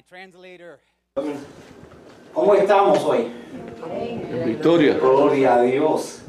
[0.00, 0.78] my translator.
[2.32, 3.28] ¿Cómo estamos hoy?
[4.46, 4.94] Victoria.
[4.94, 6.20] Gloria a Dios.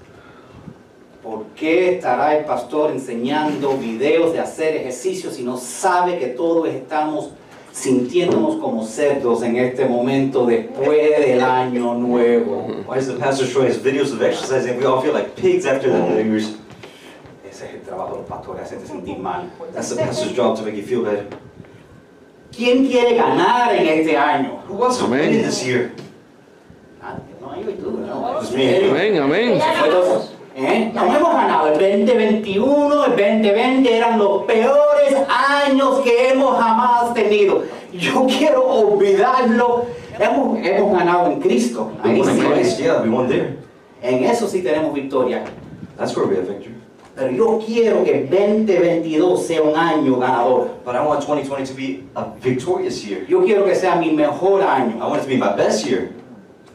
[1.23, 6.67] ¿Por qué estará el pastor enseñando videos de hacer ejercicios si no sabe que todos
[6.67, 7.29] estamos
[7.71, 12.67] sintiéndonos como cerdos en este momento después del año nuevo?
[12.87, 15.65] Why is the pastor showing us videos of exercising if we all feel like pigs
[15.65, 16.55] after the New Year's?
[17.47, 19.49] Ese es el trabajo de los pastores, hacerte sentir mal.
[19.73, 21.27] That's the pastor's job to make you feel better.
[22.61, 24.59] ¿Quién quiere ganar en este año?
[24.69, 25.31] Who wants to Amen.
[25.31, 25.93] win this year?
[27.01, 28.39] Nadie, no, yo y tú, no.
[28.39, 28.87] Just me.
[28.87, 29.59] Amén, amén.
[30.55, 30.91] ¿eh?
[30.93, 31.69] No hemos ganado.
[31.69, 37.63] El 2021, el 2020 eran los peores años que hemos jamás tenido.
[37.93, 39.85] Yo quiero olvidarlo.
[40.19, 41.91] Hemos, hemos ganado en Cristo.
[42.03, 42.41] Ahí sí.
[42.41, 43.57] Christ, yeah, we won there.
[44.03, 45.45] En eso sí tenemos victoria.
[45.97, 46.75] That's where we have victory.
[47.15, 50.69] Pero yo quiero que el 2022 sea un año ganador.
[50.85, 53.25] But I want 2020 to be a victorious year.
[53.27, 54.97] Yo quiero que sea mi mejor I año.
[54.99, 56.09] want it to be my best year.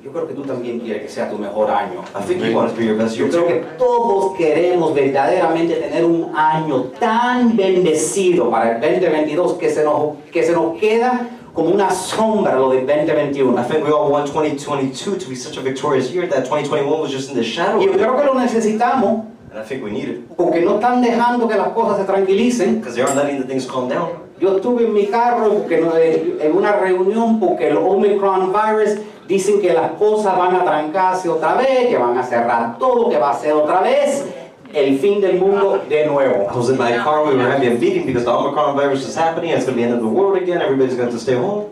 [0.04, 2.02] Yo creo que tú también quieres que sea tu mejor año.
[2.14, 3.84] I think you want it to be your best year Yo creo que too.
[3.84, 10.44] todos queremos verdaderamente tener un año tan bendecido para el 2022 que se nos, que
[10.44, 13.58] se nos queda como una sombra lo del 2021.
[13.58, 17.10] I think we all want 2022 to be such a victorious year that 2021 was
[17.10, 17.98] just in the shadow Y yo it.
[17.98, 19.24] creo que lo necesitamos
[19.56, 22.80] And I think we need it porque no están dejando que las cosas se tranquilicen.
[22.80, 24.10] because they aren't letting the things calm down.
[24.38, 29.58] Yo estuve en mi carro porque no- en una reunión porque el Omicron virus dicen
[29.62, 33.30] que las cosas van a trancarse otra vez, que van a cerrar todo, que va
[33.30, 34.26] a ser otra vez
[34.74, 36.48] el fin del mundo de nuevo.
[36.52, 39.16] I was in my car, we were having a meeting because the Omicron virus is
[39.16, 41.34] happening, it's going to be the end of the world again, everybody's going to stay
[41.34, 41.70] home.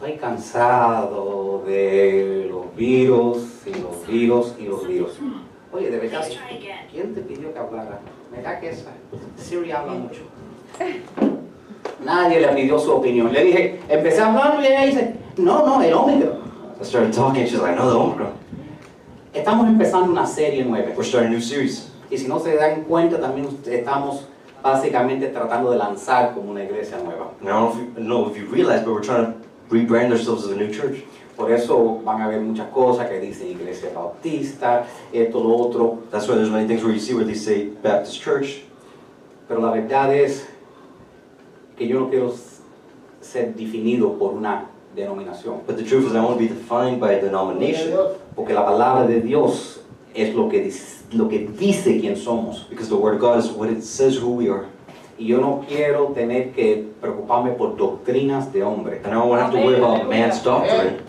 [0.00, 5.10] Estoy cansado de los virus y los virus y los virus.
[5.72, 6.24] Oye, de verdad,
[6.90, 8.00] ¿quién te pidió que hablara?
[8.34, 8.90] Me da que esa
[9.36, 10.22] Siri habla mucho.
[12.04, 13.32] Nadie le pidió su opinión.
[13.32, 16.48] Le dije, empecé hablando y ella dice, no, no, el Omicron.
[16.80, 18.32] I started talking, she's like, no, the Omicron.
[19.34, 20.90] Estamos empezando una serie nueva.
[20.96, 21.90] We're starting a new series.
[22.10, 24.26] Y si no se dan cuenta, también estamos
[24.62, 27.32] básicamente tratando de lanzar como una iglesia nueva.
[27.40, 30.12] And I don't know if you, know if you realize, but we're trying to rebrand
[30.12, 31.04] ourselves as a new church.
[31.38, 36.02] Por eso van a haber muchas cosas que dicen iglesia bautista, esto, lo otro.
[36.10, 38.62] That's why there's many things where you see where they say Baptist Church.
[39.46, 40.46] Pero la verdad es
[41.76, 42.34] que yo no quiero
[43.20, 44.66] ser definido por una
[44.96, 45.60] denominación.
[45.64, 47.96] But the truth is, I want to be defined by a denomination
[48.34, 49.80] Porque la palabra de Dios
[50.14, 52.66] es lo que, dis- lo que dice quién somos.
[52.68, 54.66] because the Word of God is what it says who we are.
[55.18, 58.98] Y yo no quiero tener que preocuparme por doctrinas de hombre.
[59.04, 61.00] And I don't want to have to worry about man's doctrine,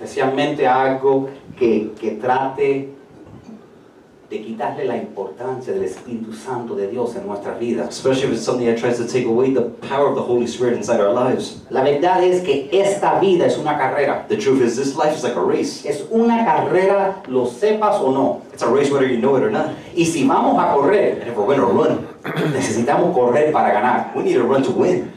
[0.00, 1.28] especialmente algo
[1.58, 2.88] que, que trate
[4.30, 7.88] de quitarle la importancia del Espíritu Santo de Dios en nuestras vidas.
[7.90, 10.74] especially if it's something that tries to take away the power of the Holy Spirit
[10.74, 11.62] inside our lives.
[11.68, 14.24] La verdad es que esta vida es una carrera.
[14.28, 15.84] The truth is, this life is like a race.
[15.84, 18.42] Es una carrera, lo sepas o no.
[18.52, 19.72] It's a race whether you know it or not.
[19.94, 22.06] Y si vamos a correr, And if we're going to run,
[22.54, 24.12] necesitamos correr para ganar.
[24.14, 25.12] we need to run to win.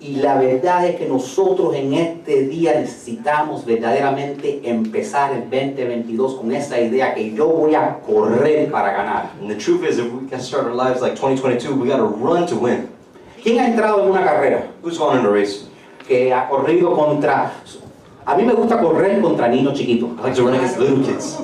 [0.00, 6.52] Y la verdad es que nosotros en este día necesitamos verdaderamente empezar el 2022 con
[6.52, 9.30] esa idea que yo voy a correr para ganar.
[9.40, 12.04] And the truth is, if we can start our lives like 2022, we got to
[12.04, 12.88] run to win.
[13.42, 14.68] ¿Quién ha entrado en una carrera?
[14.82, 15.68] Who's gone in a race?
[16.08, 17.52] que ha corrido contra...
[18.24, 20.10] A mí me gusta correr contra niños chiquitos.
[20.18, 21.38] I like to run against little kids.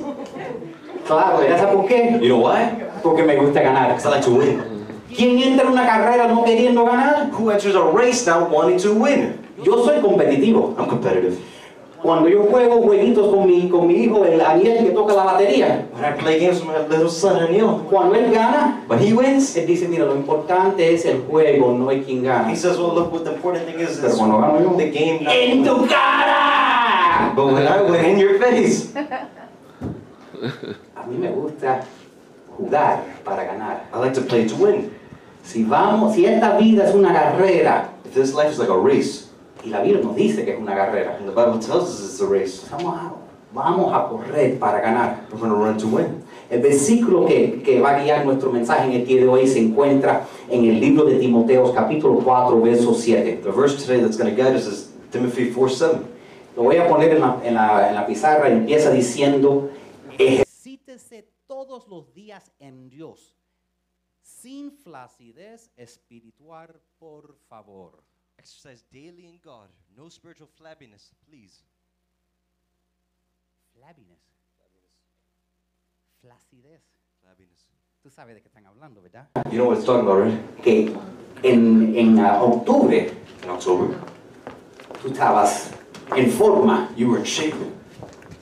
[1.07, 2.19] Claro, ¿ya sabes por qué?
[2.21, 2.83] You know why?
[3.01, 3.89] Porque me gusta ganar.
[3.89, 4.74] Because I like to win.
[5.13, 7.29] ¿Quién entra en una carrera no queriendo ganar?
[7.37, 9.39] Who enters a race now wanting to win?
[9.63, 10.73] Yo soy competitivo.
[10.77, 11.37] I'm competitive.
[12.01, 15.85] Cuando yo juego jueguitos con mi, con mi hijo, el Aniel que toca la batería,
[15.91, 19.55] When I play games with my little son Anil, cuando él gana, when he wins,
[19.55, 22.47] él dice, mira, lo importante es el juego, no es quien gana.
[22.51, 25.23] he says, well, look, what the important thing is, Pero cuando gano yo, the game.
[25.23, 27.33] not ¡En tu win." cara!
[27.35, 28.93] But when I win in your face,
[30.95, 31.81] A mí me gusta
[32.57, 33.85] jugar para ganar.
[33.93, 34.91] I like to play to win.
[35.43, 39.29] Si vamos, si esta vida es una carrera, If this life is like a race,
[39.63, 42.21] y la Biblia nos dice que es una carrera, and the Bible tells us it's
[42.21, 43.11] a race, Vamos a,
[43.53, 45.25] vamos a correr para ganar.
[45.31, 46.23] we're going to run to win.
[46.49, 49.59] El versículo que, que va a guiar nuestro mensaje en el día de hoy se
[49.59, 53.41] encuentra en el libro de Timoteos capítulo 4, verso 7.
[53.43, 55.99] The verse today that's going to guide us is Timothy 4 7.
[56.55, 59.69] Lo voy a poner en la, en la- en la pizarra y empieza diciendo,
[60.19, 63.35] Ejercítese todos los días en Dios,
[64.21, 68.03] sin flacidez espiritual, por favor.
[68.37, 69.69] Exercise daily in God.
[69.95, 71.63] No spiritual flabbiness, please.
[73.73, 74.19] Flabbiness.
[76.21, 76.81] Flacidez.
[77.21, 77.69] Flabbiness.
[78.01, 79.29] Tú sabes de qué están hablando, ¿verdad?
[79.51, 80.61] You know what it's talking about, right?
[80.63, 80.93] que
[81.43, 83.11] en, en ah, octubre
[83.43, 83.97] In October,
[85.01, 85.71] tú estabas
[86.15, 86.89] en forma.
[86.95, 87.55] you were in shape.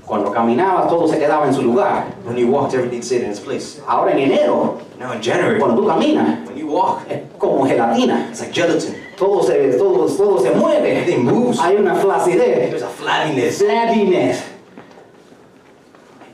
[0.06, 2.06] Cuando caminabas todo se quedaba en su lugar.
[2.26, 3.82] When you walked, everything stayed in its place.
[3.88, 8.28] Ahora en enero, Now in January, cuando tú caminas, when you walk, es como gelatina.
[8.30, 8.96] it's like gelatin.
[9.18, 10.92] Todo se, todo, todo se mueve.
[10.92, 11.60] Everything moves.
[11.60, 12.70] Hay una flacidez.
[12.70, 13.60] There's a flabbiness.
[13.60, 14.44] Flabbiness.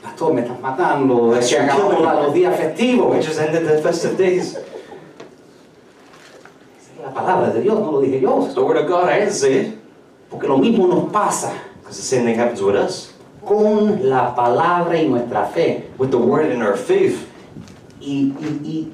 [0.01, 1.33] Pastor, me estás matando.
[1.35, 3.15] Acabamos la- los días festivos.
[3.15, 4.57] We just ended the festive days.
[7.03, 8.47] La palabra de Dios, no lo dije yo.
[8.53, 9.09] The word of God.
[9.09, 9.77] I didn't say it.
[10.29, 11.51] Porque lo mismo nos pasa
[11.81, 13.08] Because the same thing happens with us.
[13.45, 15.89] Con la palabra y nuestra fe.
[15.97, 17.27] With the word and our faith.
[18.01, 18.87] Y, y, y,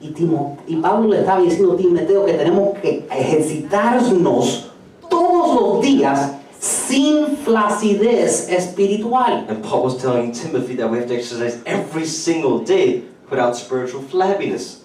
[0.00, 4.70] y, Timo- y Pablo le estaba diciendo a Timoteo que tenemos que ejercitarnos
[5.08, 9.46] todos los días sin flacidez espiritual.
[9.48, 14.02] And Paul was telling Timothy that we have to exercise every single day without spiritual
[14.02, 14.82] flabbiness.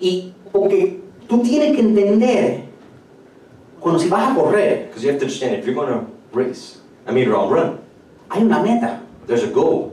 [0.00, 2.64] Y porque tú tienes que entender,
[3.80, 6.78] cuando si vas a correr, Because you have to understand if you're going to race,
[7.08, 7.78] I mean, or run,
[8.30, 9.00] hay una meta.
[9.26, 9.92] there's a goal.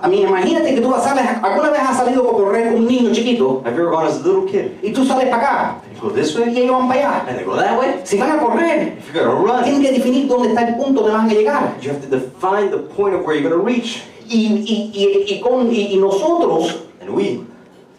[0.00, 3.62] A mí, imagínate que tú salir, alguna vez has salido a correr un niño chiquito
[3.64, 4.70] Have you ever gone as a little kid?
[4.80, 7.28] y tú sales para acá And you go this y way, ellos van para allá.
[7.28, 8.00] and they go that way?
[8.04, 11.00] Si van a correr, If you're to run, tienen que definir dónde está el punto
[11.02, 11.74] donde van a llegar.
[11.82, 14.04] you have to define the point of where you're going to reach.
[14.28, 17.40] Y, y, y, y con, y, y nosotros, And we,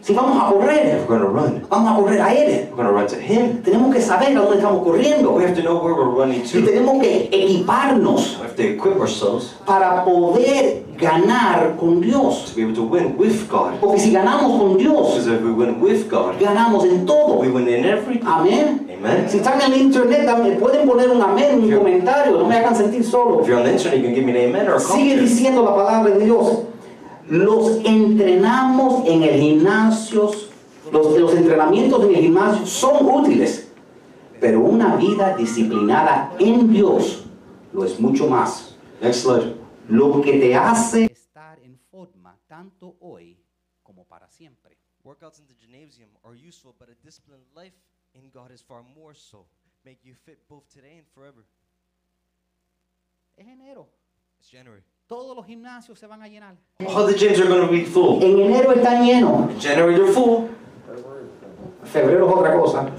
[0.02, 2.70] si vamos a correr, we're going to run, vamos a correr a Él.
[2.70, 3.62] we're going to run to Him.
[3.64, 5.34] Tenemos que saber a dónde estamos corriendo.
[5.36, 6.60] We have to know where we're running Y to.
[6.62, 12.50] We tenemos que equiparnos have to equip ourselves para poder ganar con Dios.
[12.50, 13.80] to be able to win with God.
[13.80, 17.40] Porque si ganamos con Dios, Because if we win with God, ganamos en todo.
[17.40, 18.26] we win in everything.
[18.26, 18.88] Amén.
[18.90, 19.30] Amen.
[19.30, 22.76] Si están en el internet, también pueden poner un amén, un comentario, no me hagan
[22.76, 23.42] sentir solo.
[23.42, 25.64] If you're on the internet, you can give me an amen or a Sigue diciendo
[25.64, 26.64] la palabra de Dios.
[27.30, 30.32] Los entrenamos en el gimnasio,
[30.92, 33.72] los, los entrenamientos en el gimnasio son útiles,
[34.40, 37.26] pero una vida disciplinada en Dios
[37.72, 38.76] lo es mucho más.
[39.00, 39.56] Next slide.
[39.88, 43.38] Lo que te hace estar en forma tanto hoy
[43.84, 44.78] como para siempre.
[45.04, 47.76] Workouts in the gymnasium are useful, but a disciplined life
[48.16, 49.46] in God is far more so.
[49.86, 51.46] Make you fit both today and forever.
[53.38, 53.88] Es enero.
[54.40, 54.82] It's January.
[55.10, 56.54] Todos los gimnasios se van a llenar.
[56.88, 58.22] All the gyms are going to be full.
[58.22, 59.50] En enero están llenos.
[59.50, 60.50] In January, they're full.
[61.84, 62.92] Febrero es otra cosa.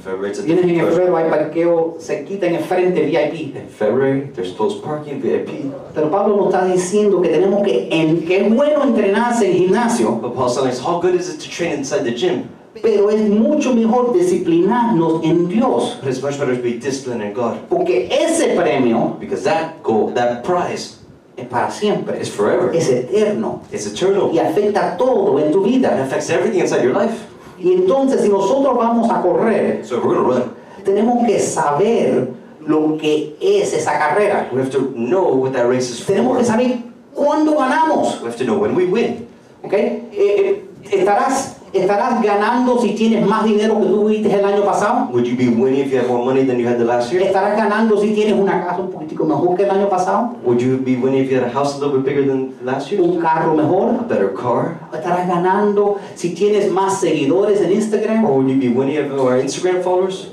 [0.44, 3.54] Vienes en febrero, hay parqueo, se quita en el frente VIP.
[3.54, 5.72] In February, there's closed parking, VIP.
[5.94, 10.16] Pero Pablo nos está diciendo que tenemos que, en, que es bueno entrenarse en gimnasio,
[10.20, 12.48] But Paul's telling us, how good is it to train inside the gym?
[12.82, 15.98] pero es mucho mejor disciplinarnos en Dios.
[16.00, 17.68] But it's much better to be disciplined in God.
[17.68, 20.99] Porque ese premio Because that goal, that prize,
[21.42, 22.74] es para siempre, is forever.
[22.74, 24.30] es eterno It's eternal.
[24.32, 26.02] y afecta todo en tu It vida.
[26.02, 27.14] affects everything inside your life.
[27.58, 30.42] Y entonces si nosotros vamos a correr, So we're to run,
[30.84, 32.28] tenemos que saber
[32.66, 34.48] lo que es esa carrera.
[34.52, 36.38] we have to know what that race is Tenemos for.
[36.38, 36.78] que saber
[37.14, 38.20] cuándo ganamos.
[38.22, 39.26] We have to know when we win.
[39.62, 39.72] ¿ok?
[39.74, 45.08] Eh, eh, estarás, estarás ganando si tienes más dinero que tú tuviste el año pasado.
[45.12, 47.22] Would you be winning if you had more money than you had the last year?
[47.22, 50.36] Estarás ganando si tienes una casa un poquitico mejor que el año pasado.
[50.44, 52.90] Would you be winning if you had a house a little bit bigger than last
[52.90, 53.00] year?
[53.02, 54.06] Un carro A mejor.
[54.08, 54.78] better car?
[54.92, 58.24] Estarás ganando si tienes más seguidores en Instagram.
[58.24, 60.28] Or would you be winning if our Instagram followers?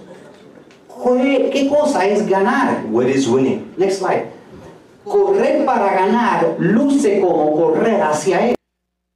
[1.03, 2.83] ¿Qué, qué cosa es ganar?
[2.91, 3.71] What is winning?
[3.77, 4.31] Next slide.
[5.05, 8.55] Correr para ganar luce como correr hacia Él.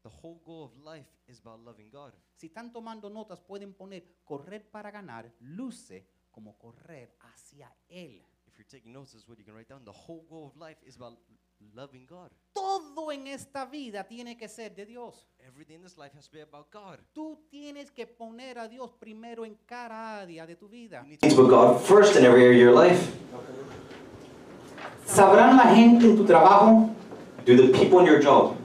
[0.03, 2.13] The whole goal of life is about loving God.
[2.35, 8.23] Si están tomando notas, pueden poner correr para ganar, luce como correr hacia Él.
[8.47, 9.83] If you're taking notes, this is what you can write down.
[9.85, 11.17] The whole goal of life is about
[11.73, 12.31] loving God.
[12.53, 15.27] Todo en esta vida tiene que ser de Dios.
[15.39, 16.99] Everything in this life has to be about God.
[17.13, 21.01] Tú tienes que poner a Dios primero en cada área de tu vida.
[21.03, 23.11] You need To put God first in every area of your life.
[25.05, 26.95] ¿Sabrán la gente en tu trabajo?
[27.45, 28.55] Do the people in your job,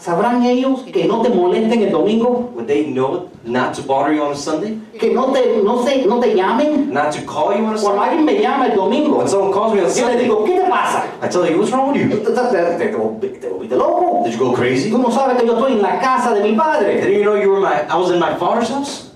[0.00, 2.50] ¿Sabrán ellos que no te molesten el domingo?
[2.54, 4.78] would they know not to bother you on a Sunday?
[4.98, 6.90] Que no te, no sé, no te llamen?
[6.90, 8.08] Not to call you on a Cuando Sunday?
[8.08, 10.54] alguien me llama el domingo, When someone calls me on yo le Sunday, digo, ¿qué
[10.58, 11.04] te pasa?
[11.22, 12.08] I tell you, what's wrong with you?
[12.08, 14.22] ¿Te, te, te volviste loco?
[14.24, 14.90] Did you go crazy?
[14.90, 17.02] Tú no sabes que yo estoy en la casa de mi padre.
[17.02, 19.09] Didn't you know you were my, I was in my father's house?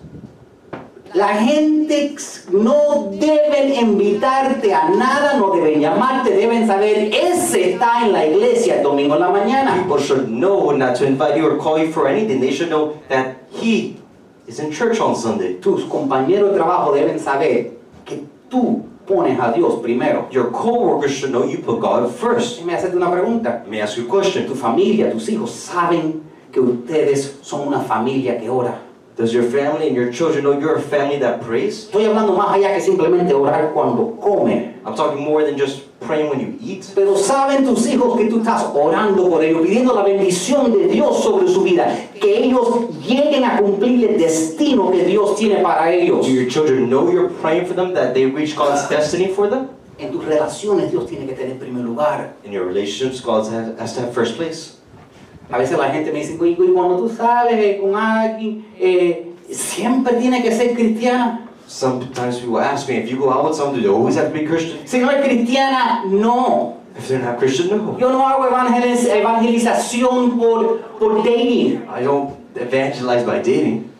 [1.14, 2.16] La gente
[2.50, 8.78] no deben invitarte a nada, no deben llamarte, deben saber, ese está en la iglesia
[8.78, 9.76] el domingo en la mañana.
[9.76, 12.40] People should know not to invite you or call you for anything.
[12.40, 13.96] They should know that he
[14.48, 15.54] is in church on Sunday.
[15.60, 20.26] Tus compañeros de trabajo deben saber que tú pones a Dios primero.
[20.32, 22.58] Your co-workers should know you put God first.
[22.58, 23.62] Déjame hacerte una pregunta.
[23.62, 24.48] Let me ask you a question.
[24.48, 28.80] Tu familia, tus hijos saben que ustedes son una familia que ora.
[29.16, 31.86] Does your family and your children know you're a family that prays?
[31.86, 34.74] Estoy hablando más allá que simplemente orar cuando comen.
[34.84, 36.90] I'm talking more than just praying when you eat.
[36.96, 41.22] Pero saben tus hijos que tú estás orando por ellos, pidiendo la bendición de Dios
[41.22, 46.26] sobre su vida, que ellos lleguen a cumplir el destino que Dios tiene para ellos.
[46.26, 49.68] Do your children know you're praying for them, that they reach God's destiny for them?
[49.96, 52.34] En tus relaciones Dios tiene que tener primer lugar.
[52.42, 53.46] In your relationships, God
[53.78, 54.73] has to have first place.
[55.50, 59.32] A veces la gente me dice, "Güey, güey, cuando tú sales eh, con alguien, eh,
[59.50, 61.40] siempre tiene que ser cristiana.
[61.66, 64.34] Sometimes people ask me, if you go out with someone, do they always have to
[64.38, 64.86] be Christian?
[64.86, 66.76] Si no es cristiana, no.
[66.96, 67.96] If they're not Christian, no.
[67.98, 71.82] Yo no hago evangeliz- evangelización por, por dating.
[71.88, 73.90] I don't evangelize by dating.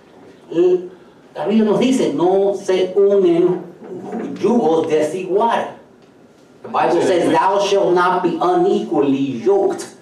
[0.51, 0.89] Y
[1.35, 3.61] La Biblia nos dice, no se unen
[4.41, 5.67] yugos desigual.
[6.63, 9.94] The Bible says, thou shalt not be unequally yoked.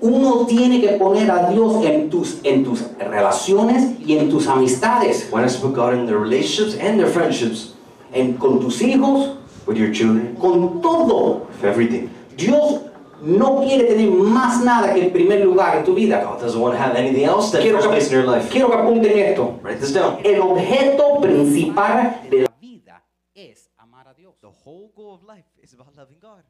[0.00, 5.28] Uno tiene que poner a Dios en tus, en tus relaciones y en tus amistades,
[5.30, 7.74] One has to put God in their relationships and their friendships,
[8.12, 11.46] en, con tus hijos, with your children, con todo.
[11.46, 12.08] with everything.
[12.36, 12.80] Dios
[13.22, 16.20] no quiere tener más nada que el primer lugar en tu vida.
[16.24, 18.50] God doesn't want to have anything else than Quiero first place in your life.
[18.50, 19.60] quiero que apunten esto.
[19.62, 20.18] Write this down.
[20.24, 24.34] El objeto principal de la vida es amar a Dios.
[24.40, 26.42] The whole goal of life is about loving God.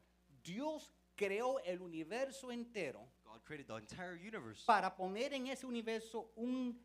[0.43, 6.27] Dios creó el universo entero God created the entire universe para poner en ese universo
[6.37, 6.75] un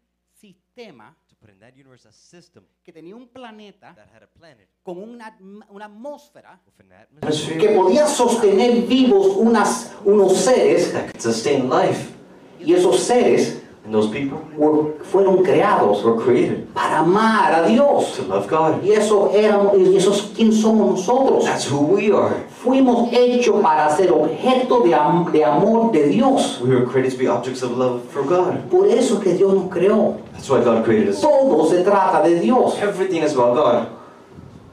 [0.41, 4.27] sistema to put in that universe a system que tenía un planeta that had a
[4.39, 5.37] planet con una,
[5.71, 11.69] una atmósfera with an atmosphere que podía sostener vivos unas, unos seres That could sustain
[11.69, 12.13] life.
[12.61, 18.17] y esos seres And those people were- fueron creados were created para amar a Dios.
[18.17, 18.83] to love God.
[18.85, 21.45] Y eso y eso es quién somos nosotros.
[21.47, 22.45] That's who we are.
[22.63, 26.61] Fuimos hechos para ser objeto de, am- de amor de Dios.
[26.61, 28.69] We were created to be objects of love for God.
[28.71, 30.17] Por eso es que Dios nos creó.
[30.33, 31.21] That's why God created us.
[31.21, 32.77] Todo se trata de Dios.
[32.83, 33.87] Everything is about God.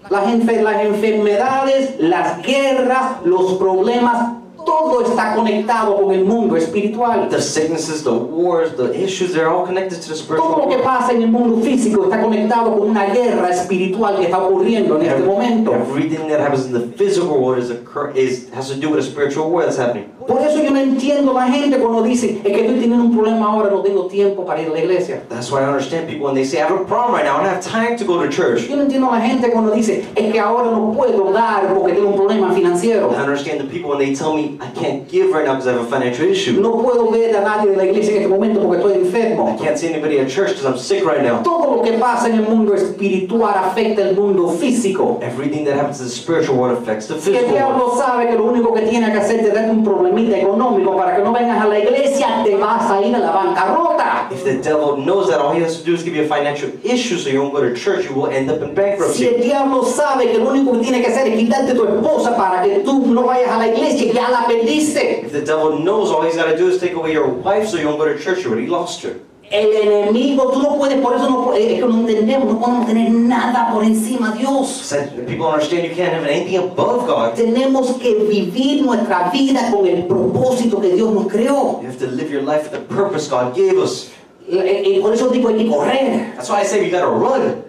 [0.09, 4.33] Las, enfer- las enfermedades, las guerras, los problemas,
[4.75, 7.27] todo está conectado con el mundo espiritual.
[7.29, 10.77] The sicknesses, the wars, the issues, they're all connected to the spiritual Todo lo que
[10.83, 15.05] pasa en el mundo físico está conectado con una guerra espiritual que está ocurriendo en
[15.07, 15.73] este momento.
[15.73, 19.03] Everything that happens in the physical world is, occur- is has to do with a
[19.03, 20.05] spiritual war that's happening.
[20.27, 23.45] Por eso yo no entiendo la gente cuando dice, es que estoy teniendo un problema
[23.47, 25.21] ahora, no tengo tiempo para ir a la iglesia.
[25.29, 27.43] That's why I understand people when they say, I have a problem right now, I
[27.43, 28.67] don't have time to go to church.
[28.67, 32.09] Yo no entiendo la gente cuando dice, es que ahora no puedo dar porque tengo
[32.09, 33.11] un problema financiero.
[33.11, 35.73] I understand the people when they tell me, I can't give right now because I
[35.73, 36.59] have a financial issue.
[36.59, 39.57] No puedo ver a nadie de la iglesia en este momento porque estoy I enfermo.
[39.61, 41.43] can't see anybody at church because I'm sick right now.
[41.43, 45.19] Todo lo que pasa en el mundo espiritual afecta el mundo físico.
[45.21, 47.53] Everything that happens in the spiritual world affects the Si physical world.
[47.55, 51.15] diablo sabe que lo único que tiene que hacer es darte un problemita económico para
[51.15, 54.27] que no vengas a la iglesia, te vas a ir a la bancarrota.
[54.31, 56.69] If the devil knows that all he has to do is give you a financial
[56.83, 59.25] issue so you won't go to church, you will end up in Si bankruptcy.
[59.27, 62.63] el diablo sabe que lo único que tiene que hacer es quitarte tu esposa para
[62.63, 65.23] que tú no vayas a la iglesia, ya la perdiste.
[65.25, 67.77] If the devil knows all he's got to do is take away your wife so
[67.77, 69.19] you won't go to church, you already lost her.
[69.51, 73.11] El enemigo, tú no puedes, por eso no, es que no entendemos, no podemos tener
[73.11, 74.67] nada por encima de Dios.
[74.67, 77.35] Said people understand you can't have anything above God.
[77.35, 81.79] Tenemos que vivir nuestra vida con el propósito que Dios nos creó.
[81.81, 84.09] You have to live your life with the purpose God gave us.
[84.47, 86.33] Y, y eh, eh, por eso digo hay que correr.
[86.35, 87.63] That's why I say we gotta run.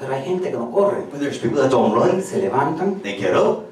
[0.00, 1.04] Pero hay gente que no corre.
[1.12, 2.20] But there's people that don't run.
[2.22, 3.66] Se levantan, They get up.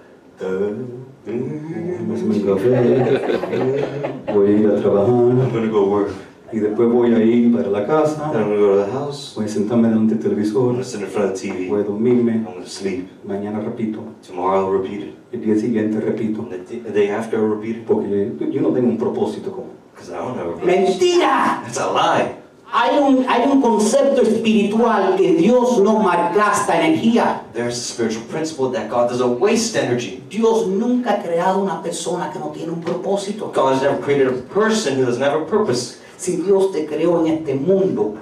[4.34, 6.10] Voy a ir a trabajar I'm gonna go work.
[6.52, 9.32] y después voy a ir para la Then casa, I'm gonna go to the house.
[9.36, 11.68] voy a sentarme delante del I'm televisor, gonna sit in front of the TV.
[11.68, 13.08] voy a dormirme, I'm gonna sleep.
[13.24, 15.14] mañana repito, Tomorrow I'll repeat it.
[15.32, 17.86] el día siguiente repito, the day after I'll repeat it.
[17.86, 18.08] porque
[18.50, 19.68] yo no tengo un propósito como.
[19.94, 20.66] Because I don't have a purpose.
[20.66, 21.60] ¡Mentira!
[21.64, 22.41] That's a lie.
[22.74, 27.42] Hay un, hay un concepto espiritual que Dios no malgasta energía.
[27.52, 30.24] There's a spiritual principle that God doesn't waste energy.
[30.30, 33.52] Dios nunca ha creado una persona que no tiene un propósito.
[33.54, 36.00] God has never created a person who doesn't have a purpose.
[36.16, 38.14] Si Dios te creó en este mundo,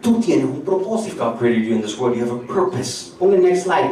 [0.00, 1.16] tú tienes un If propósito.
[1.16, 3.16] God created you in this world, you have a purpose.
[3.18, 3.90] Pon el next slide.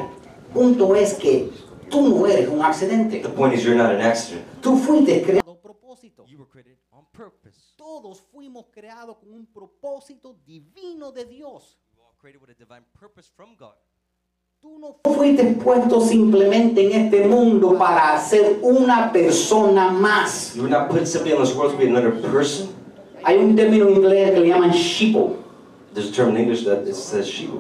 [0.55, 1.51] Punto es que
[1.91, 3.23] tú no eres un accidente.
[3.23, 4.45] The point is, you're not an accident.
[4.63, 5.59] Tú fuiste creado.
[5.61, 6.25] propósito.
[6.29, 6.86] you were created on
[7.17, 7.75] purpose.
[7.77, 11.77] Todos fuimos creados con un propósito divino de Dios.
[11.95, 13.75] We were all created with a divine purpose from God.
[14.61, 20.55] Tú no fuiste puesto simplemente en este mundo para ser una persona más.
[20.57, 22.69] You were not put simply in this world to be another person.
[23.25, 25.37] Hay un término en inglés que le llaman sheeple,
[25.95, 27.51] There's a term in English that it says sheep.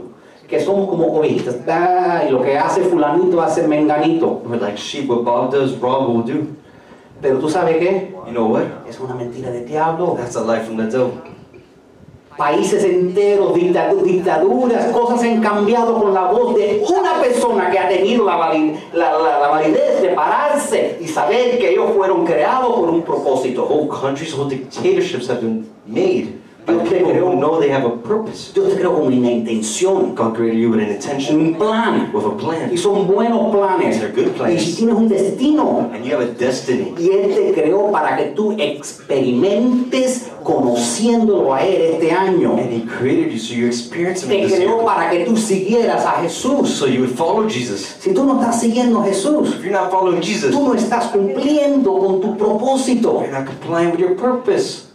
[0.49, 1.57] que somos como ovejitas.
[1.67, 4.43] Ah, y lo que hace fulanito hace menganito.
[4.45, 5.09] We're like sheep.
[5.09, 6.57] What Bob does, Rob will do.
[7.21, 8.15] Pero tú sabes qué?
[8.27, 8.65] You know what?
[8.89, 10.15] Es una mentira del diablo.
[10.19, 11.13] That's a lie from the devil.
[12.37, 17.89] Países enteros, dicta- dictaduras, cosas han cambiado con la voz de una persona que ha
[17.89, 22.75] tenido la, vali- la- la- la validez de pararse y saber que ellos fueron creados
[22.75, 23.65] por un propósito.
[23.65, 26.36] Whole countries, whole dictatorships have been made
[26.67, 28.53] by people who know they have a purpose.
[28.53, 32.11] Dios te creó con una intención, God created you with an intention, un plan.
[32.13, 34.01] with a plan, Y son buenos planes.
[34.01, 34.55] They're good plans.
[34.55, 35.91] Y si tienes un destino.
[35.95, 36.93] and you have a destiny.
[36.99, 42.53] Y Él te creó para que tú experimentes conociéndolo a Él este año.
[42.59, 44.85] And He created you so you experience Him Te this creó year.
[44.85, 46.69] para que tú siguieras a Jesús.
[46.71, 47.97] So you would follow Jesus.
[48.01, 51.07] Si tú no estás siguiendo a Jesús, If you're not following Jesus, tú no estás
[51.13, 53.21] cumpliendo con tu propósito.
[53.23, 54.86] you're not complying with your purpose.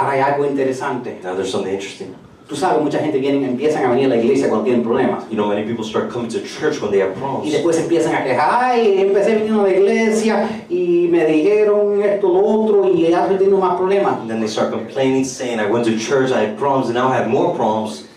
[0.00, 1.20] Ahora hay algo interesante.
[1.22, 2.14] Now there's something interesting.
[2.48, 5.24] Tú sabes, mucha gente viene, empiezan a venir a la iglesia cuando tienen problemas.
[5.30, 7.52] You know, many people start coming to church when they have Y problems.
[7.52, 12.40] después empiezan a quejar, ay, empecé viniendo a la iglesia y me dijeron esto, lo
[12.44, 14.18] otro, y ya estoy teniendo más problemas.
[14.20, 17.08] And then they start complaining, saying, I went to church, I had problems, and now
[17.08, 18.08] I have more problems.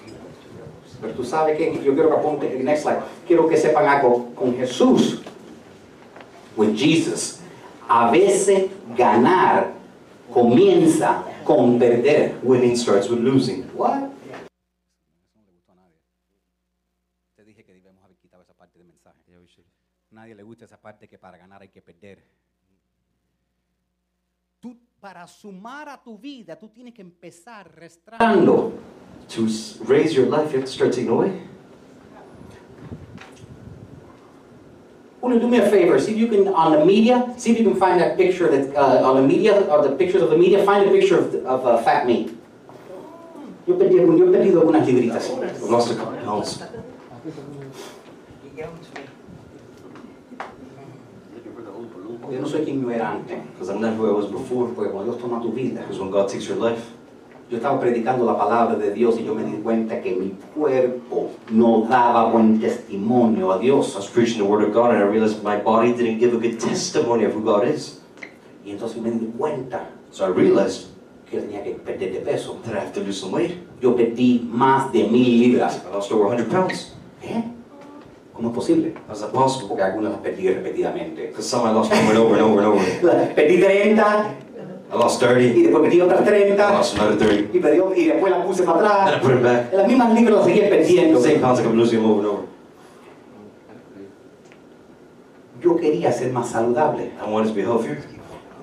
[1.01, 4.55] Pero tú sabes que yo quiero que apunte, next slide, quiero que sepan algo con
[4.55, 5.19] Jesús,
[6.55, 7.41] with Jesus.
[7.89, 9.73] A veces ganar
[10.33, 12.39] comienza con perder.
[12.43, 13.63] Winning starts with losing.
[13.75, 14.09] What?
[17.35, 19.21] Te dije que debemos haber quitado esa parte del mensaje.
[20.11, 22.23] Nadie le gusta esa parte que para ganar hay que perder.
[24.59, 28.23] Tú, para sumar a tu vida, tú tienes que empezar restando.
[28.23, 28.73] Ando.
[29.29, 29.47] To
[29.87, 31.31] raise your life, you have to start taking away.
[35.23, 35.97] You do me a favor?
[35.99, 38.75] See if you can, on the media, see if you can find that picture that,
[38.75, 41.65] uh, on the media, or the pictures of the media, find a picture of, of
[41.65, 42.29] uh, Fat Me.
[43.65, 45.29] Yo perdí, yo he perdido algunas libritas.
[45.69, 46.61] Lost a couple pounds.
[52.29, 53.39] Yo no soy quien yo era antes.
[53.53, 54.67] Because I'm not who I was before.
[54.69, 56.91] Porque cuando Dios toma tu vida, Because when God takes your life,
[57.53, 61.29] yo estaba predicando la palabra de Dios y yo me di cuenta que mi cuerpo
[61.51, 63.95] no daba buen testimonio a I Dios.
[63.95, 66.59] was preaching the Word of God and I realized my body didn't give a good
[66.59, 68.01] testimony of who God is.
[68.65, 70.87] Y entonces me di cuenta So I realized
[71.29, 72.57] que tenía que perder de peso.
[72.65, 73.51] that I have to lose some weight.
[73.79, 75.83] Yo perdí más de mil libras.
[75.87, 76.95] I lost over 100 pounds.
[77.21, 77.43] ¿Eh?
[78.33, 78.95] ¿Cómo es posible?
[79.07, 79.67] How's that possible?
[79.67, 81.27] Porque algunas las perdí repetidamente.
[81.27, 83.33] Because some I lost over and over and over and over.
[83.35, 84.43] Perdí 30
[84.93, 85.59] I lost y 30.
[85.61, 87.57] después perdí otras I 30 lost another 30.
[87.57, 89.21] y, perdí- y después las puse para Then I atrás.
[89.21, 89.73] put it back.
[89.73, 91.19] Las mismas libras las seguí perdiendo.
[91.21, 92.43] Same pounds like I'm losing them over and over.
[95.61, 97.11] Yo quería ser más saludable.
[97.25, 97.97] I wanted to be healthier.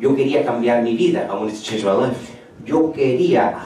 [0.00, 1.28] Yo quería cambiar mi I vida.
[1.32, 2.36] wanted to change my life.
[2.64, 3.56] Yo quería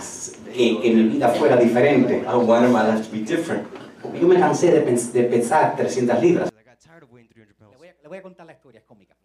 [0.53, 2.22] que, que mi vida fuera diferente.
[2.27, 3.66] I wanted my life to be different.
[4.03, 6.48] Porque yo me cansé de, pens- de pesar 300 libras.
[6.53, 7.72] I got tired of weighing 300 pounds.
[7.72, 9.16] Le voy, a, le voy a contar la historia, es cómica.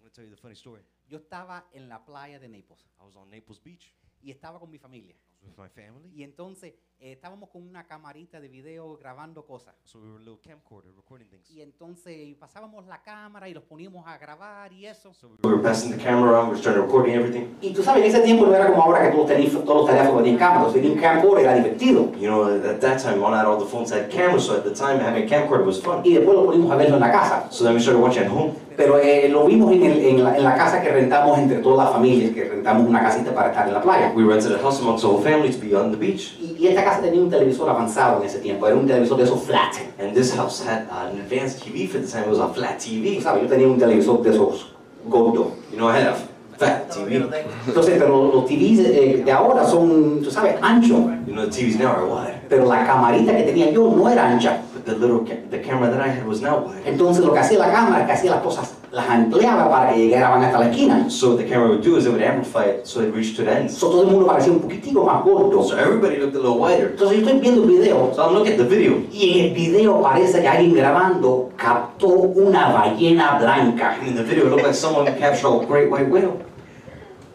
[1.10, 3.93] Yo estaba en la playa de Naples I was on Naples Beach.
[4.22, 5.15] y estaba con mi familia.
[5.15, 6.10] I was with my family.
[6.13, 9.74] Y entonces eh, estábamos con una camarita de video grabando cosas.
[9.86, 11.50] So we were a little camcorder recording things.
[11.50, 15.14] Y entonces pasábamos la cámara y los poníamos a grabar y eso.
[15.14, 17.46] So we We were passing the camera around, we were starting recording everything.
[17.62, 19.86] Y tú sabes, en ese tiempo no era como ahora que todos, tenéis- todos los
[19.90, 20.74] teléfonos tenían cámaras.
[20.74, 22.12] Tenía un camcorder, era divertido.
[22.20, 25.00] You know, at that time, not all the phones had cameras, so at the time,
[25.00, 26.02] having a camcorder was fun.
[26.04, 27.48] Y después lo ponimos a verlo en la casa.
[27.52, 28.54] So then we started watching at home.
[28.76, 31.86] Pero eh, lo vimos en, el- en la, en la casa que rentamos entre todas
[31.86, 34.14] las familias, que rentamos una casita para estar en la playa.
[34.16, 36.38] We rented a house amongst the whole family to be on the beach.
[36.40, 39.23] Y, y esta casa tenía un televisor avanzado en ese tiempo, era un televisor de
[39.23, 39.75] esos flat.
[39.99, 43.21] And this house had an advanced TV for the time, it was a flat TV.
[43.21, 44.73] sabes, yo tenía un televisor de esos
[45.08, 45.47] gordos.
[45.71, 46.15] You know, I had a
[46.58, 47.25] fat TV.
[47.67, 50.99] Entonces, pero los TVs eh, de ahora son, tú sabes, anchos.
[51.25, 52.41] You know, the TVs now are wide.
[52.49, 54.62] Pero la camarita que tenía yo no era ancha.
[54.73, 56.82] But the little ca- the camera that I had was not wide.
[56.86, 60.43] Entonces lo que hacía la cámara, que hacía las cosas, las ampliaba para que llegaran
[60.43, 61.10] hasta la esquina.
[61.10, 63.43] So what the camera would do is it would amplify it so it reached to
[63.43, 63.78] the ends.
[63.78, 65.63] So todo el mundo parecía un poquitico más gordo.
[65.63, 66.91] So everybody looked a little wider.
[66.91, 69.04] Entonces yo estoy viendo el video So I'm looking at the video.
[69.12, 73.95] y en el video parece que alguien grabando captó una ballena blanca.
[73.99, 76.45] And in the video, it looked like someone captured a great white whale.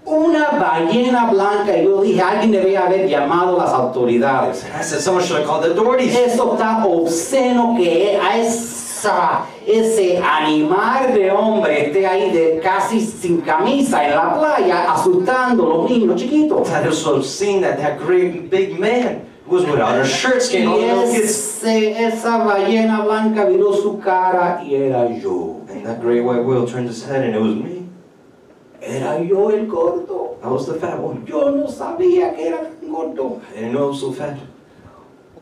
[0.06, 4.64] Una ballena blanca y yo dije, alguien debe haber llamado a las autoridades.
[4.78, 6.14] I said, someone should have called the authorities.
[6.14, 8.38] Eso está obsceno que a
[9.04, 15.64] esa, ese animal de hombre esté ahí de casi sin camisa en la playa asustando
[15.64, 16.68] a los niños chiquitos.
[16.68, 20.80] That was so obscene that that great big man was without a shirt, skin, all
[20.80, 25.60] ese, esa ballena blanca viró su cara y era yo.
[25.68, 27.88] And that great white whale turned his head and it was me.
[28.80, 30.38] Era yo el gordo.
[30.42, 31.26] I was the fat one.
[31.26, 33.40] Yo no sabía que era gordo.
[33.52, 34.38] I didn't know I was so fat.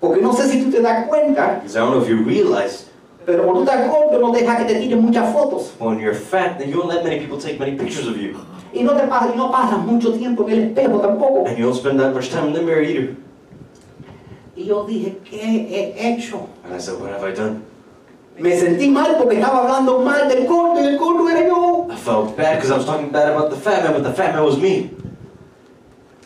[0.00, 2.86] Porque no sé si tú te das cuenta, Because I don't know if you realize,
[3.24, 5.74] Pero cuando estás gordo no deja que te tiren muchas fotos.
[5.78, 8.36] When you're fat, then you don't let many people take many pictures of you.
[8.72, 11.46] Y no te pasas, y no pasas mucho tiempo en el espejo tampoco.
[11.46, 13.16] And you don't spend that much time in the mirror either.
[14.56, 16.48] Y yo dije, ¿qué he hecho?
[16.64, 17.62] And I said, what have I done?
[18.38, 21.86] Me sentí mal porque estaba hablando mal del gordo y el gordo era yo.
[21.90, 24.34] I felt bad because I was talking bad about the fat man, but the fat
[24.34, 24.90] man was me.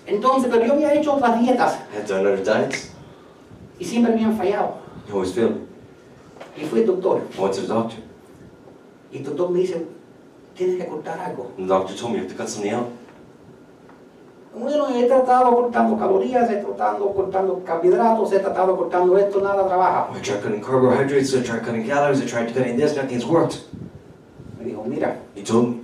[0.07, 2.91] Entonces, pero yo había hecho otras dietas I had done other diets.
[3.79, 4.77] y siempre me han fallado.
[5.09, 5.65] You always failed.
[6.57, 7.23] Y fui al doctor.
[7.37, 7.99] I went to the doctor.
[9.12, 9.87] Y el doctor me dice,
[10.57, 11.51] tienes que cortar algo.
[11.59, 12.87] And the doctor told me you have to cut something out.
[14.59, 20.09] Bueno, he tratado cortando calorías, he tratado cortando carbohidratos, he tratado cortando esto, nada trabaja.
[20.16, 23.59] I tried cutting carbohydrates, I tried cutting calories, I tried cutting this, nothing's worked.
[24.59, 25.81] Me dijo, mira, He told me,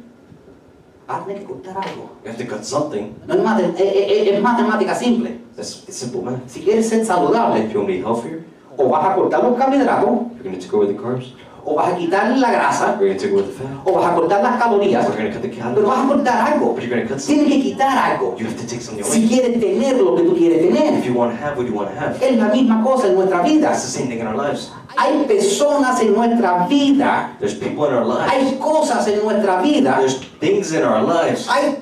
[1.06, 2.08] hazme que cortar algo.
[2.24, 3.14] you have to cut something.
[3.26, 5.38] No es, es- es- es matemática simple.
[5.54, 6.40] That's it's simple, man.
[6.46, 8.42] Si quieres ser saludable, If you want to be healthier,
[8.76, 11.32] o vas a cortar los carbohidratos, you're going to take away the carbs,
[11.64, 14.10] o vas a quitar la grasa, you're going to take away the fat, o vas
[14.10, 16.74] a cortar las calorías, going to cut the pero vas calories, a cortar algo.
[16.74, 18.36] but you're going to cut Tienes que quitar algo.
[18.38, 19.28] You have to take something Si away.
[19.28, 21.90] quieres tener lo que tú quieres If tener, you want to have what you want
[21.90, 23.68] to have, es la misma cosa en nuestra vida.
[23.68, 24.70] that's the same thing in our lives.
[24.96, 28.30] Hay personas en nuestra vida, There's people in our lives.
[28.32, 31.46] hay cosas en nuestra vida, There's things in our lives.
[31.48, 31.76] hay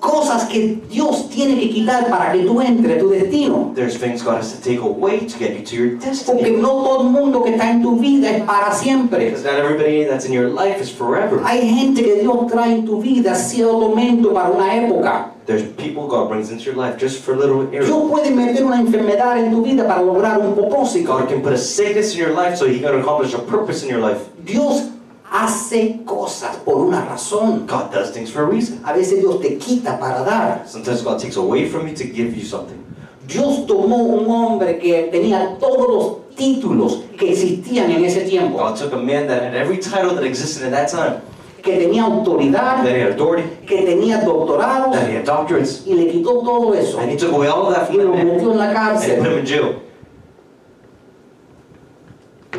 [0.00, 3.72] cosas que Dios tiene que quitar para que tú entres a tu destino.
[3.74, 6.56] There's things God has to take away to get you to your Porque destiny.
[6.56, 9.26] no todo el mundo que está en tu vida es para siempre.
[9.26, 11.40] Because not everybody that's in your life is forever.
[11.44, 15.32] Hay gente que Dios trae en tu vida cierto momento para una época.
[15.46, 17.84] There's people God brings into your life just for a little era.
[17.84, 21.12] Dios puede meter una enfermedad en tu vida para lograr un propósito.
[21.12, 23.90] God can put a sickness in your life so He can accomplish a purpose in
[23.90, 24.20] your life.
[24.44, 24.88] Dios
[25.30, 27.66] hace cosas por una razón.
[27.66, 28.80] God does things for a reason.
[28.84, 30.64] A veces Dios te quita para dar.
[30.66, 32.76] Sometimes God takes away from you to give you something.
[33.26, 38.74] Dios tomó un hombre que tenía todos los títulos que existían en ese tiempo, God
[38.76, 41.20] took a man that had every title that existed at that time,
[41.62, 45.94] que tenía autoridad, that he had authority, que tenía doctorados, that he had doctorates, y
[45.94, 48.24] le quitó todo eso and He took away all of that y from lo that
[48.24, 49.38] man metió en la and He put him cárcel.
[49.38, 49.82] in jail.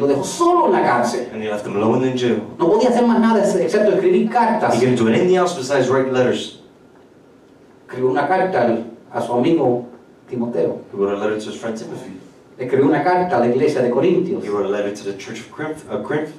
[0.02, 1.28] Lo dejó solo en la cárcel.
[1.32, 2.42] And He left him alone in jail.
[2.58, 4.74] No podía hacer más nada excepto escribir cartas.
[4.74, 6.60] He couldn't do anything else besides write letters.
[7.88, 8.80] Escribió una carta
[9.14, 9.86] a su amigo
[10.28, 10.80] Timoteo.
[10.92, 12.14] He wrote a letter to his friend Timothy.
[12.58, 14.44] Escribió una carta a la iglesia de Corintios.
[14.44, 15.84] He wrote a letter to the church of Corinth.
[16.04, 16.32] Corinth.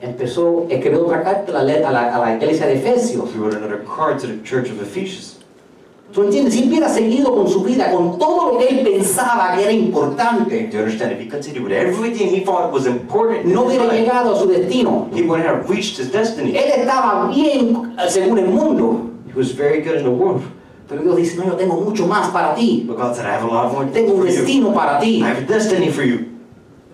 [0.00, 3.30] Empezó, escribió otra carta a la, a la- a la iglesia de Efesios.
[3.34, 5.33] He wrote another card to the church of Ephesians.
[6.14, 6.54] ¿Tú entiendes?
[6.54, 10.68] Si hubiera seguido con su vida, con todo lo que él pensaba que era importante,
[10.68, 11.12] Do you understand?
[11.12, 15.08] If he continued with everything he thought was important, no hubiera llegado a su destino.
[15.12, 16.56] he wouldn't have reached his destiny.
[16.56, 19.10] Él estaba bien eh, según el mundo.
[19.26, 20.42] He was very good in the world.
[20.88, 22.84] Pero Dios dice, no, yo tengo mucho más para ti.
[22.86, 25.20] But God said, I have a lot more Tengo un destino para ti.
[25.20, 26.33] I have a destiny for you.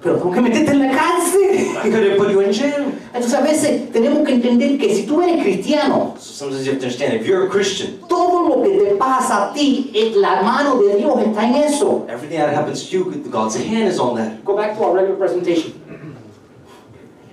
[0.03, 1.41] Pero tengo que meterte en la cárcel.
[1.85, 2.93] I could have put you in jail.
[3.13, 6.81] Entonces a veces tenemos que entender que si tú eres cristiano, So sometimes you have
[6.81, 10.43] to understand, if you're a Christian, todo lo que te pasa a ti, eh, la
[10.43, 12.07] mano de Dios está en eso.
[12.09, 14.43] everything that happens to you, God's hand is on that.
[14.45, 15.75] Go back to our regular presentation.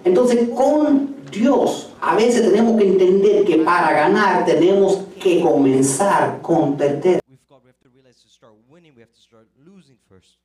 [0.04, 6.76] Entonces, con Dios, a veces tenemos que entender que para ganar tenemos que comenzar con
[6.78, 7.20] perder.
[7.30, 10.40] With God, we have to realize to start winning, we have to start losing first.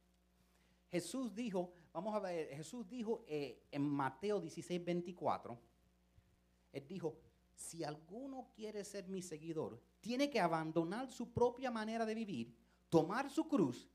[0.93, 5.59] Jesús dijo, vamos a ver, Jesús dijo eh, en Mateo 16, 24,
[6.73, 7.19] Él dijo,
[7.55, 12.57] si alguno quiere ser mi seguidor, tiene que abandonar su propia manera de vivir,
[12.89, 13.89] tomar su cruz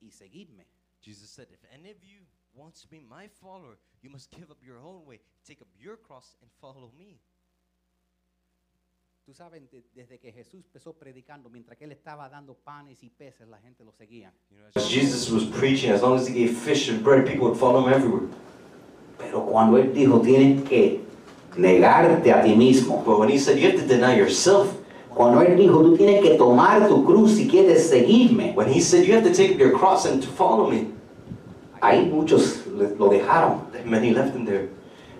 [0.00, 0.66] y seguirme.
[1.02, 4.62] Jesus said, If any of you wants to be my follower, you must give up
[4.62, 7.20] your own way, take up your cross, and follow me.
[9.30, 13.10] Tú sabes, de- desde que Jesús empezó predicando, mientras que Él estaba dando panes y
[13.10, 14.32] peces, la gente lo seguía.
[14.74, 17.86] As Jesus was preaching, as long as he gave fish and bread, people would follow
[17.86, 18.26] him everywhere.
[19.18, 21.02] Pero cuando Él dijo, tienes que
[21.56, 23.04] negarte a ti mismo.
[23.06, 24.76] But when he said, you have to deny yourself,
[25.14, 28.52] Cuando Él dijo, tú tienes que tomar tu cruz si quieres seguirme.
[28.56, 30.88] when he said, you have to take your cross and to follow me,
[31.80, 33.60] Ahí muchos lo dejaron.
[33.86, 34.68] many left him there.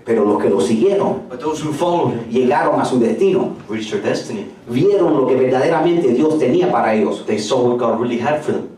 [0.04, 3.56] Pero los que lo siguieron But those who followed him llegaron a su destino.
[3.68, 4.46] reached their destiny.
[4.68, 7.24] Vieron lo que verdaderamente Dios tenía para ellos.
[7.26, 8.68] They saw what God really had for them.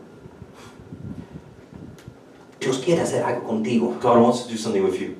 [2.59, 3.95] Dios quiere hacer algo contigo.
[4.01, 5.15] God wants to do something with you.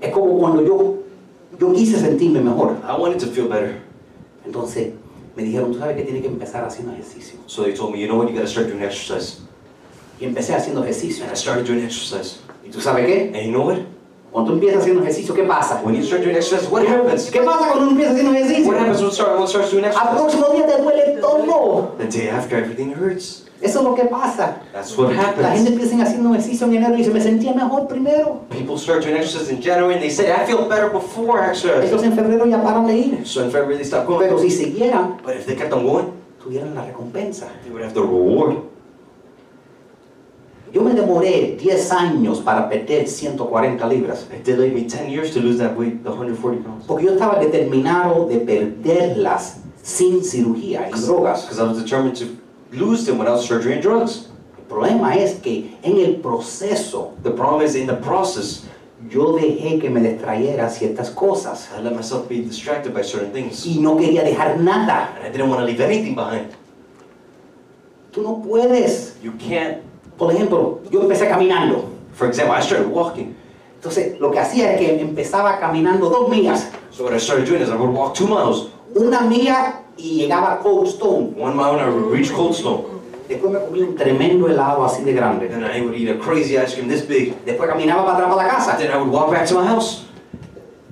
[0.00, 0.98] Es como cuando yo,
[1.58, 2.76] yo quise sentirme mejor.
[2.84, 3.80] I wanted to feel better.
[4.44, 4.92] Entonces
[5.36, 7.38] me dijeron, tú sabes que tienes que empezar haciendo ejercicio.
[7.46, 9.40] So they told me, you know what, you gotta start doing exercise.
[10.20, 11.24] Y empecé haciendo ejercicio.
[11.24, 12.40] And I started doing exercise.
[12.64, 13.32] ¿Y tú sabes qué?
[13.34, 13.78] And you know what?
[14.30, 15.80] Cuando tú empiezas haciendo ejercicio, ¿qué pasa?
[15.84, 17.30] When you start doing exercise, what happens?
[17.30, 18.66] ¿Qué pasa cuando uno empieza haciendo ejercicio?
[18.68, 20.16] What happens when start- one starts doing Al exercise?
[20.18, 21.94] próximo día te duele todo.
[21.98, 23.44] The day after, everything hurts.
[23.60, 24.60] Eso es lo que pasa.
[24.72, 25.66] That's what La gente happens.
[25.66, 28.42] empieza haciendo ejercicio en enero y dice, me sentía mejor primero.
[28.50, 31.82] People start doing exercise in January and they say, I feel better before exercise.
[31.84, 33.26] Entonces en febrero ya paran de ir.
[33.26, 34.20] So in February they stop going.
[34.28, 36.06] Pero si siguieran, But if they kept on going,
[36.44, 37.46] tuvieran la recompensa.
[37.64, 38.58] they would have the reward.
[40.72, 44.26] Yo me demoré 10 años para perder 140 libras.
[44.30, 46.84] It me 10 years to lose that weight, the 140 pounds.
[46.86, 51.42] Porque yo estaba determinado de perderlas sin cirugía y drogas.
[51.42, 52.36] Because I was determined to
[52.72, 54.28] lose them without surgery and drugs.
[54.58, 58.64] El problema es que en el proceso The problem is in the process,
[59.08, 63.64] yo dejé que me distrayera ciertas cosas I let myself be distracted by certain things.
[63.64, 65.14] y no quería dejar nada.
[65.16, 66.50] And I didn't want to leave anything behind.
[68.12, 69.16] Tú no puedes.
[69.22, 69.87] You can't.
[70.18, 71.84] Por ejemplo, yo empecé caminando.
[72.14, 73.34] For example, I started walking.
[73.76, 76.68] Entonces, lo que hacía es que empezaba caminando dos millas.
[76.90, 80.54] So what I started doing is I would walk two miles, Una milla y llegaba
[80.54, 81.34] a Cold Stone.
[81.38, 82.98] one mile and I would reach Cold Stone.
[83.28, 85.46] Después me comí un tremendo helado así de grande.
[85.52, 87.34] And then I would eat a crazy ice cream this big.
[87.44, 88.76] Después caminaba para atrás para la casa.
[88.78, 90.02] Then I would walk back to my house.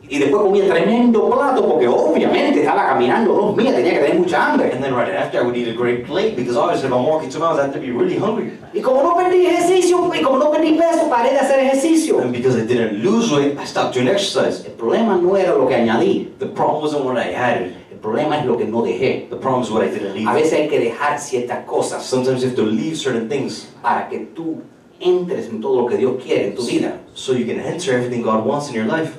[0.08, 4.52] Y después comía tremendo plato porque obviamente estaba caminando dos millas, tenía que tener mucha
[4.52, 4.70] hambre.
[4.72, 7.28] And then right after I would eat a great plate because obviously if I'm walking
[7.28, 8.52] two miles I have to be really hungry.
[8.72, 12.20] Y como no perdí ejercicio, y como no perdí peso, paré de hacer ejercicio.
[12.20, 14.64] And because I didn't lose weight, I stopped doing exercise.
[14.64, 17.72] El problema no era lo que añadí, The problem wasn't what I added.
[17.90, 19.26] el problema es lo que no dejé.
[19.28, 20.28] The problem is what I didn't leave.
[20.28, 24.08] A veces hay que dejar ciertas cosas Sometimes you have to leave certain things para
[24.08, 24.60] que tú
[25.00, 27.00] entres en todo lo que Dios quiere en tu vida.
[27.14, 29.18] so you can enter everything God wants in your life.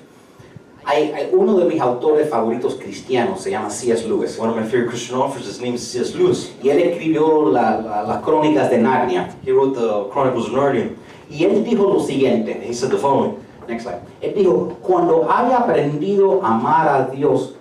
[0.90, 4.08] Hay, hay uno de mis autores favoritos cristianos, se llama C.S.
[4.08, 4.40] Lewis.
[4.40, 6.16] One of my favorite Christian authors, his name is C.S.
[6.16, 6.56] Lewis.
[6.64, 9.30] Y él escribió la- la- las crónicas de Narnia.
[9.46, 10.96] He wrote the Chronicles of Narnia.
[11.30, 12.64] Y él dijo lo And siguiente.
[12.66, 13.38] he said the following.
[13.68, 14.00] Next slide.
[14.22, 17.54] Él dijo, cuando haya aprendido a amar a Dios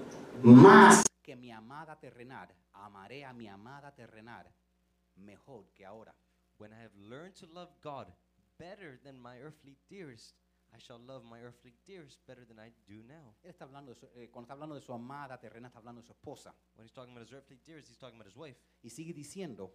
[0.42, 4.46] más que mi amada terrenal, amaré a mi amada terrenal
[5.16, 6.14] mejor que ahora.
[6.58, 8.06] When I have learned to love God
[8.58, 10.36] better than my earthly dearest,
[10.76, 13.34] I shall love my earthly dearest better than I do now.
[13.42, 16.02] Él está hablando de su- eh, cuando está hablando de su amada terrena, está hablando
[16.02, 16.54] de su esposa.
[16.76, 18.58] When he's talking about his earthly dearest, he's talking about his wife.
[18.82, 19.72] Y sigue diciendo,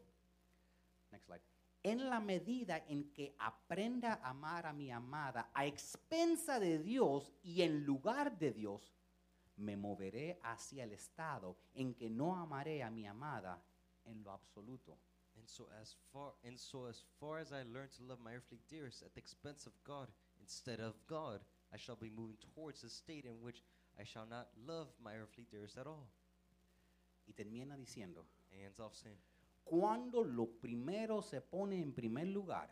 [1.12, 1.42] next slide,
[1.84, 7.32] en la medida en que aprenda a amar a mi amada a expensa de Dios
[7.42, 8.94] y en lugar de Dios,
[9.58, 13.60] me moveré hacia el estado en que no amaré a mi amada
[14.06, 14.98] en lo absoluto.
[15.38, 18.60] And so as far and so as far as I learn to love my earthly
[18.70, 20.08] dearest at the expense of God
[20.52, 21.40] instead of God,
[21.74, 23.64] I shall be moving towards a state in which
[23.98, 26.10] I shall not love my earthly dearest at all.
[27.26, 29.18] Y termina diciendo, And ends off saying,
[29.64, 32.70] cuando lo primero se pone en primer lugar,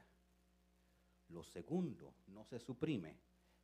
[1.30, 3.16] lo segundo no se suprime,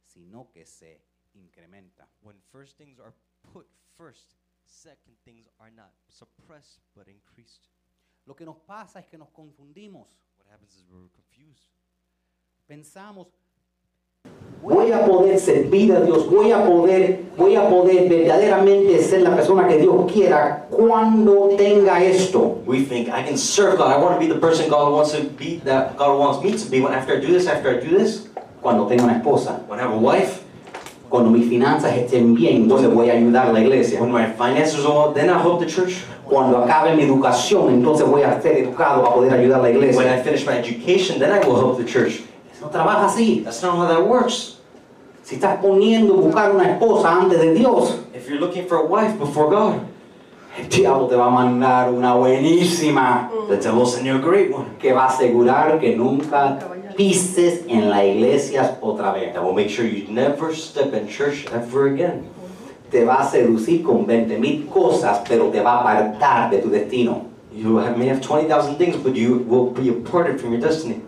[0.05, 1.01] sino que se
[1.33, 2.07] incrementa.
[2.21, 3.13] when first things are
[3.51, 7.67] put first, second things are not suppressed but increased.
[8.25, 10.07] Lo que nos pasa es que nos confundimos.
[10.37, 11.73] What happens is we're confused.
[12.65, 13.27] pensamos
[14.61, 19.35] voy a poder servir a Dios, voy a poder, voy a poder verdaderamente ser la
[19.35, 22.61] persona que Dios quiera cuando tenga esto.
[22.65, 23.91] We think I can serve God.
[23.91, 26.69] I want to be the person God wants to be, that God wants me to
[26.69, 26.81] be.
[26.81, 28.27] When after I do this, after I do this,
[28.65, 30.41] Cuando tenga una esposa, when I have a wife,
[31.07, 34.01] cuando mis finanzas estén bien, entonces voy a ayudar a la iglesia.
[34.01, 36.03] when my finances are all, then I help the church.
[36.27, 39.75] Cuando acabe mi educación, entonces voy a ser educado para poder ayudar a la When
[39.75, 40.15] iglesia.
[40.15, 42.23] I finish my education, then I will help the church.
[42.65, 43.43] No trabaja así.
[43.43, 44.57] That's not how that works.
[45.23, 49.19] Si estás poniendo buscar una esposa antes de Dios, If you're looking for a wife
[49.19, 49.81] before God,
[50.57, 54.65] el diablo te va a mandar una buenísima the devil send you a great one.
[54.79, 56.57] que va a asegurar que nunca
[56.95, 59.33] pises en la iglesia otra vez.
[59.33, 62.25] That will make sure you never step in church ever again.
[62.89, 66.69] te va a seducir con 20 mil cosas, pero te va a apartar de tu
[66.69, 67.25] destino.
[67.53, 71.01] You may have 20,000 things, but you will be parted from your destiny.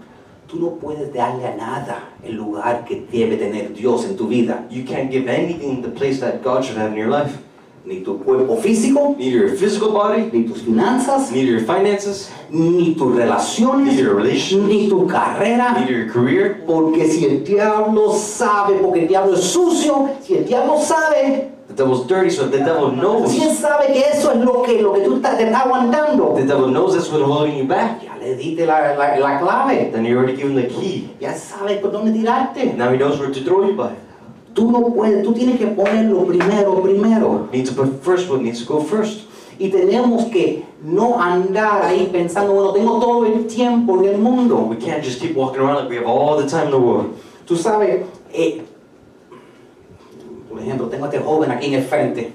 [0.47, 4.65] Tú no puedes darle a nada el lugar que debe tener Dios en tu vida.
[4.69, 7.37] You can't give anything the place that God should have in your life.
[7.85, 12.93] Ni tu cuerpo físico, Neither your physical body, ni tus finanzas, neither your finances, ni
[12.95, 15.73] tus relaciones, neither your relations, ni tu carrera.
[15.79, 16.63] neither your career.
[16.65, 21.73] Porque si el diablo sabe, porque el diablo es sucio, si el diablo sabe, The
[21.83, 24.93] devil's dirty, so the devil knows, si él sabe que eso es lo que, lo
[24.93, 28.01] que tú estás- te estás aguantando, the devil knows that's what's holding you back.
[28.27, 31.09] Le diste la, la, la clave, Then you already given the key.
[31.19, 32.75] ya sabes por dónde tirarte.
[32.75, 33.91] Now he knows where to throw you by.
[34.53, 37.47] Tú no puedes, tú tienes que ponerlo primero, primero.
[37.53, 39.27] Needs to put first what needs to go first.
[39.59, 44.57] Y tenemos que no andar ahí pensando, bueno, tengo todo el tiempo del mundo.
[44.69, 47.15] We can't just keep walking around like we have all the time in the world.
[47.45, 48.61] Tú sabes, eh,
[50.49, 52.33] por ejemplo, tengo a este joven aquí en el frente.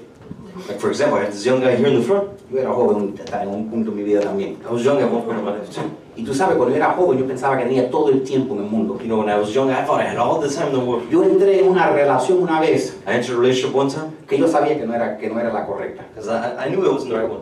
[0.67, 2.29] Like for example, I have this young guy here in the front.
[2.49, 4.57] Yo era joven estaba en un punto de mi vida también.
[4.65, 5.91] I was young at one point in my life too.
[6.15, 8.61] Y tú sabes, cuando yo era joven yo pensaba que tenía todo el tiempo en
[8.61, 8.97] el mundo.
[8.99, 10.79] You know, when I was young, I thought I had all the time in the
[10.79, 11.09] world.
[11.09, 14.47] Yo entré en una relación una vez I entered a relationship one time que yo
[14.47, 16.03] sabía que no era, que no era la correcta.
[16.13, 17.41] because I, I knew it wasn't the right one.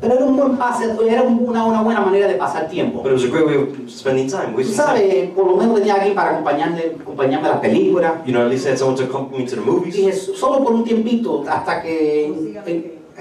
[0.00, 3.02] Pero era un buen pase, era un- una, una buena manera de pasar tiempo.
[3.02, 5.94] But it was a great way of spending time, Tú sabes, por lo menos tenía
[5.94, 8.12] alguien para acompañarme, acompañarme a las películas.
[8.24, 9.94] You know, at least I had someone to accompany me to the Y movies.
[9.96, 12.32] dije, solo por un tiempito, hasta que,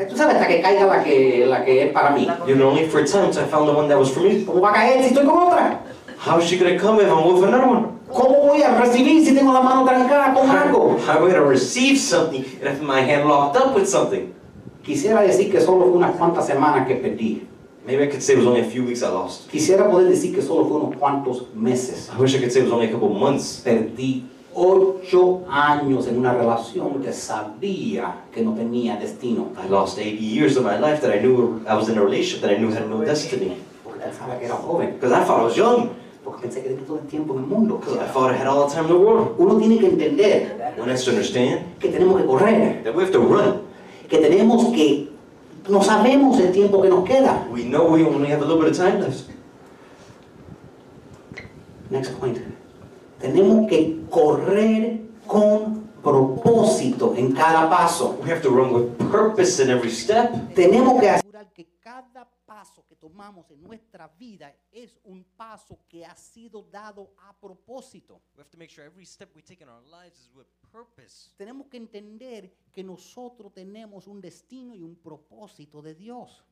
[0.10, 2.28] tú sabes, hasta que caiga la que, la que es para mí.
[2.48, 4.46] You know, only for a time until I found the one that was for me.
[4.46, 5.82] ¿Cómo va a caer si estoy con otra?
[6.26, 7.88] How is she gonna come if I'm with another one?
[8.12, 10.98] ¿Cómo voy a recibir si tengo la mano trancada con algo?
[11.06, 14.34] How, am I gonna receive something if my hand locked up with something?
[14.90, 17.44] Quisiera decir que solo fue unas cuantas semanas que perdí.
[17.86, 19.48] Maybe I could say it was only a few weeks I lost.
[19.52, 22.10] Quisiera poder decir que solo fue unos cuantos meses.
[22.12, 23.62] I wish I could say it was only a couple months.
[23.64, 29.50] Perdí ocho años en una relación que sabía que no tenía destino.
[29.64, 32.42] I lost 80 years of my life that I knew I was in a relationship
[32.42, 33.58] that I knew had no destiny.
[33.84, 34.96] Porque pensaba que era joven.
[35.00, 35.90] Because I thought I was young.
[36.24, 37.78] Porque pensé que tenía todo el tiempo en el mundo.
[37.78, 39.36] Because I thought I had all the time in the world.
[39.38, 42.84] Uno tiene que entender One has to understand que tenemos que correr.
[42.84, 43.69] that we have to run.
[44.10, 45.10] Que tenemos que...
[45.70, 47.48] No sabemos el tiempo que nos queda.
[47.52, 49.30] We know we only have a little bit of time left.
[51.90, 52.40] Next point.
[53.20, 58.18] Tenemos que correr con propósito en cada paso.
[58.24, 60.32] We have to run with purpose in every step.
[60.56, 62.28] Tenemos que asegurar que cada
[62.60, 68.22] paso que tomamos en nuestra vida es un paso que ha sido dado a propósito.
[68.36, 71.32] We have to make sure every step we take in our lives is with purpose.
[71.38, 76.44] Tenemos que entender que nosotros tenemos un destino y un propósito de Dios.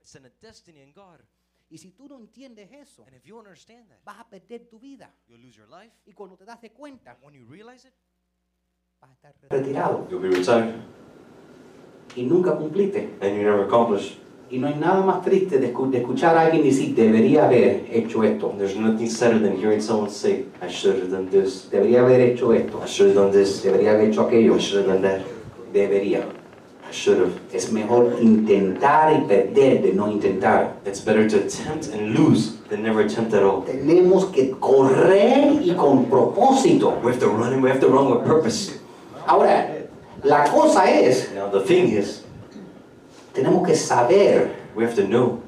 [0.00, 1.20] It's in a destiny in God.
[1.68, 4.66] Y si tú no entiendes eso, And if you don't understand that, vas a perder
[4.66, 5.12] tu vida.
[5.28, 5.92] you'll lose your life.
[6.06, 7.92] Y cuando te das de cuenta, And when you realize it,
[9.00, 10.80] vas a estar retirado You'll be retired.
[12.16, 13.18] y nunca cumpliste.
[13.20, 14.16] And you never accomplish.
[14.48, 17.84] Y no hay nada más triste de, escu- de escuchar a alguien decir, debería haber
[17.90, 21.68] hecho esto, there's nothing sadder than hearing someone say, I should have done this.
[21.70, 23.62] debería haber hecho esto, I should have done this.
[23.64, 25.20] debería haber hecho aquello, I should have done that.
[25.72, 26.20] debería.
[26.88, 27.32] I should have.
[27.52, 30.76] Es mejor intentar y perder de no intentar.
[30.86, 33.62] It's better to attempt and lose than never attempt at all.
[33.64, 36.94] Tenemos que correr y con propósito.
[37.02, 38.78] We have to run and we have to run with purpose.
[39.26, 39.68] Ahora,
[40.22, 42.22] la cosa es, Now the thing is,
[43.36, 45.38] tenemos que saber we have to know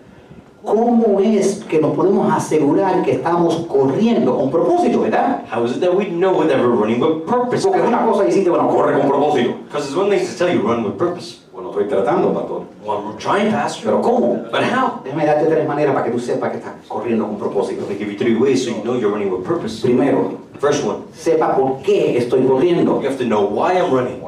[0.62, 5.44] cómo es que nos podemos asegurar que estamos corriendo con propósito, ¿verdad?
[5.50, 7.64] how is it that we know that we're running with purpose.
[7.64, 9.54] Porque es una cosa decirte, bueno, corre con propósito.
[9.66, 11.40] Because it's one thing to tell you run with purpose.
[11.52, 12.64] Bueno, estoy tratando, pastor.
[12.84, 13.84] Well, I'm trying, Pastor.
[13.84, 14.44] Pero ¿cómo?
[14.50, 15.00] But how?
[15.02, 17.86] Déjame darte tres maneras para que tú sepas que estás corriendo con propósito.
[17.88, 19.80] Me give you three ways so you know you're running with purpose.
[19.80, 23.00] Primero, First one, sepa por qué estoy corriendo.
[23.00, 24.20] you have to know why I'm running.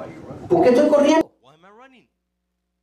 [0.49, 1.29] ¿Por qué estoy corriendo?
[1.43, 2.09] why am I running?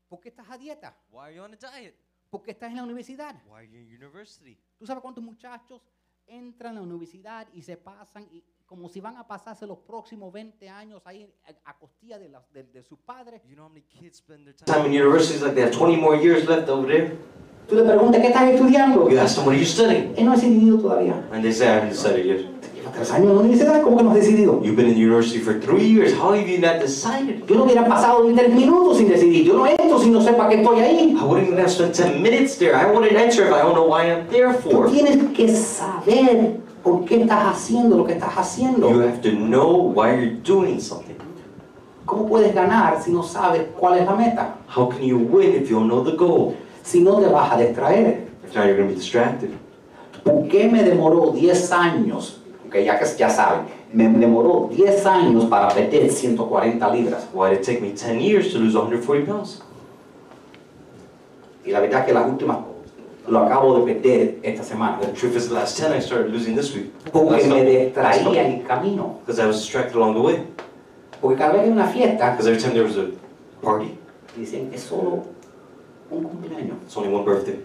[0.07, 0.97] ¿Por qué estás a dieta?
[1.11, 1.95] Why are you on a diet?
[2.29, 3.35] ¿Por qué estás en la universidad?
[3.47, 4.57] Why are you in university?
[4.77, 5.81] ¿Tú sabes cuántos muchachos
[6.25, 10.31] entran a la universidad y se pasan y como si van a pasarse los próximos
[10.33, 13.41] 20 años ahí a, a costilla de, de- de sus padres?
[13.45, 14.87] You know how many kids spend their Time time?
[14.87, 17.17] in university is like they have 20 more years left over there.
[17.67, 19.09] Tú le preguntas, ¿qué estás estudiando?
[19.09, 20.13] You ask them, what are you studying?
[20.15, 21.15] Él no ha decidido todavía.
[21.33, 22.45] And they say, I haven't decided yet.
[22.93, 24.61] Tres años en la universidad, ¿cómo que no has decidido?
[24.63, 26.13] You've been in university for three years.
[26.13, 27.43] How have you not decided?
[27.45, 29.45] Yo no hubiera pasado ni tres minutos sin decidir.
[29.45, 31.15] Yo no entro si no sepa que estoy ahí.
[31.19, 32.73] I wouldn't even have spent 10 minutes there.
[32.73, 34.89] I wouldn't enter if I don't know why I'm there Tú for.
[34.89, 38.87] tienes que saber por qué estás haciendo lo que estás You haciendo.
[39.01, 41.15] have to know why you're doing something.
[42.05, 44.55] ¿Cómo puedes ganar si no sabes cuál es la meta?
[44.73, 46.55] How can you win if you don't know the goal?
[46.87, 48.29] Si no te vas a distraer.
[48.45, 49.51] If not, you're going to be distracted.
[50.23, 52.39] ¿Por qué me demoró 10 años?
[52.65, 57.27] Ok, ya ya saben, me demoró 10 años para perder 140 libras.
[57.33, 59.61] Why did it take me 10 years to lose 140 pounds?
[61.65, 62.59] Y la verdad que las últimas
[63.27, 65.01] lo acabo de perder esta semana.
[65.01, 66.93] The truth is, the last 10 I started losing this week.
[67.11, 69.19] Porque me distraía en el camino.
[69.25, 70.47] Because I was distracted along the way.
[71.19, 73.11] Porque cada vez que hay una fiesta, Because every time there was a
[73.61, 73.97] party,
[74.37, 75.36] dicen, es solo
[76.11, 76.77] un cumpleaños.
[76.85, 77.59] it's only one birthday.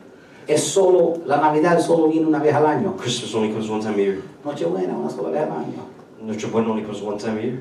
[0.49, 2.97] Es solo, la Navidad solo viene una vez al año.
[2.97, 4.23] Christmas only comes one time a year.
[4.45, 5.87] Nochebuena una sola vez al año.
[6.21, 7.61] Noche Buena only comes one time a year.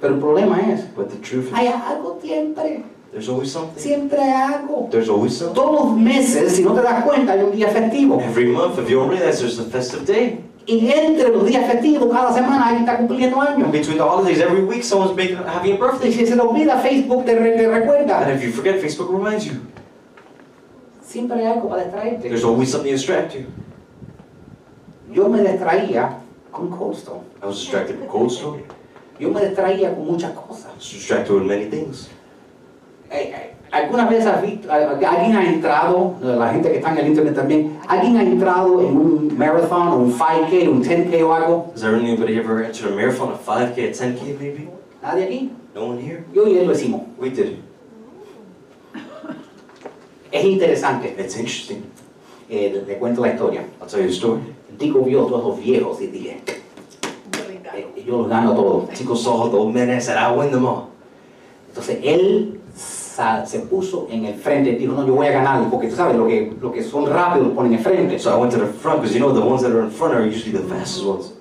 [0.00, 3.80] Pero el problema es, But the truth hay is, algo siempre, there's always something.
[3.80, 4.88] siempre hay algo.
[4.90, 5.54] There's always something.
[5.54, 8.20] Todos los meses, si no te das cuenta, hay un día festivo.
[8.20, 10.40] Every month, if you don't realize, there's a festive day.
[10.66, 13.64] Y entre los días festivos, cada semana alguien está cumpliendo años.
[13.64, 16.10] And between the holidays, every week, someone's making, having a Y birthday.
[16.12, 18.34] si se te olvida, Facebook te, te And recuerda.
[18.34, 19.60] if you forget, Facebook reminds you.
[21.14, 22.28] Siempre hay algo para distraerte.
[22.28, 23.46] There's always something to distract you.
[25.12, 26.18] Yo me distraía
[26.50, 27.22] con Cold Stone.
[27.40, 28.64] I was distracted with Cold Stone.
[29.20, 30.72] Yo me distraía con muchas cosas.
[30.72, 32.08] I was distracted with many things.
[33.12, 37.06] Eh, eh, ¿Alguna vez has visto, alguien ha entrado, la gente que está en el
[37.06, 41.72] internet también, alguien ha entrado en un marathon, o un 5K, un 10K o algo?
[41.76, 44.68] Has anybody ever entered a marathon, a 5K, a 10K maybe?
[45.00, 45.52] ¿Nadie aquí?
[45.76, 46.24] No one here?
[46.34, 47.02] Yo y él lo hicimos.
[47.16, 47.58] We did.
[50.34, 51.14] Es interesante.
[51.16, 51.84] It's interesting.
[52.50, 53.64] Eh, le, le cuento la historia.
[53.80, 54.40] I'll tell you a story.
[54.76, 56.40] Tico vio a todos los viejos y dije,
[57.76, 58.90] eh, yo los gano a todos.
[58.90, 60.88] Tico saw the old men and said, I'll win them all.
[61.68, 65.86] Entonces él se puso en el frente y dijo, no, yo voy a ganar, porque
[65.86, 68.18] tú sabes, lo que, lo que son rápidos los ponen en el frente.
[68.18, 70.14] So I went to the front because you know the ones that are in front
[70.14, 71.32] are usually the fastest ones.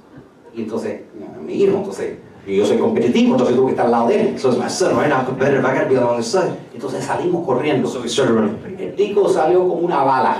[0.55, 1.01] Y entonces,
[1.43, 4.39] mi hijo, entonces, y yo soy competitivo, entonces tuve que estar al lado de él.
[4.39, 5.11] So it's my son, right?
[5.11, 5.65] I'm competitive.
[5.65, 6.53] I gotta be along his side.
[6.75, 7.87] Entonces salimos corriendo.
[7.87, 8.57] So we started running.
[8.95, 10.37] Tico salió como una bala.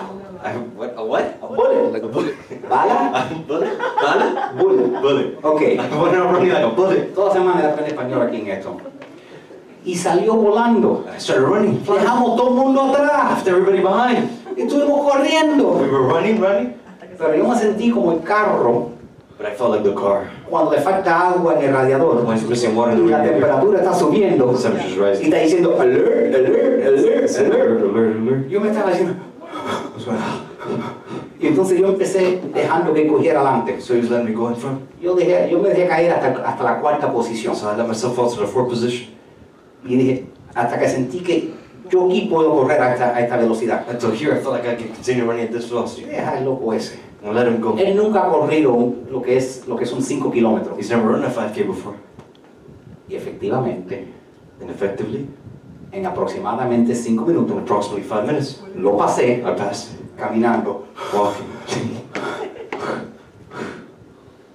[0.76, 0.98] What?
[0.98, 1.24] A what?
[1.42, 1.92] A bullet.
[1.94, 2.36] Like a bullet.
[2.70, 3.30] ¿Bala?
[3.48, 3.78] Bullet?
[3.80, 4.54] Bala?
[4.58, 5.02] Bullet.
[5.02, 5.38] Bullet.
[5.42, 5.62] Ok.
[5.78, 7.16] Like a bullet.
[7.16, 8.78] Toda semana de aprender español aquí en esto.
[9.86, 11.06] Y salió volando.
[11.08, 11.84] I started running.
[11.86, 13.32] Dejamos todo el mundo atrás.
[13.32, 14.30] Left everybody behind.
[14.58, 15.72] Y estuvimos corriendo.
[15.72, 16.76] We were running, running.
[17.18, 18.93] Pero yo me sentí como el carro
[19.44, 20.30] But I felt like the car.
[20.50, 22.24] cuando le falta agua en el radiador.
[22.24, 23.40] When it's missing water in Y the la radiator.
[23.42, 24.46] temperatura está subiendo.
[24.54, 25.26] The temperature's Y rising.
[25.26, 27.38] está diciendo alert, alert, alert, alert.
[27.38, 28.48] Alert, alert, alert.
[28.48, 29.16] Yo me estaba diciendo.
[30.00, 33.82] I Y entonces yo empecé dejando que cogiera adelante.
[33.82, 34.80] so he was letting me go in front.
[35.02, 37.54] Yo, dejé, yo me dejé caer hasta, hasta la cuarta posición.
[37.54, 39.10] So I let myself fall to the fourth position.
[39.84, 40.26] Y dije,
[40.56, 41.54] hasta que sentí que
[41.90, 43.84] yo aquí puedo correr a esta, a esta velocidad.
[43.90, 46.06] Until here, I felt like I could continue running at this velocity.
[46.06, 46.98] Deja el loco ese.
[47.24, 47.76] And let him go.
[47.78, 50.78] Él nunca ha corrido un- lo que, es, lo que son 5 kilómetros.
[50.78, 51.96] He's never run a 5K before.
[53.08, 54.08] Y efectivamente,
[54.62, 55.28] And effectively,
[55.92, 60.86] en aproximadamente 5 minutos, in approximately five minutes, lo pasé I passed caminando.
[61.14, 62.00] walking.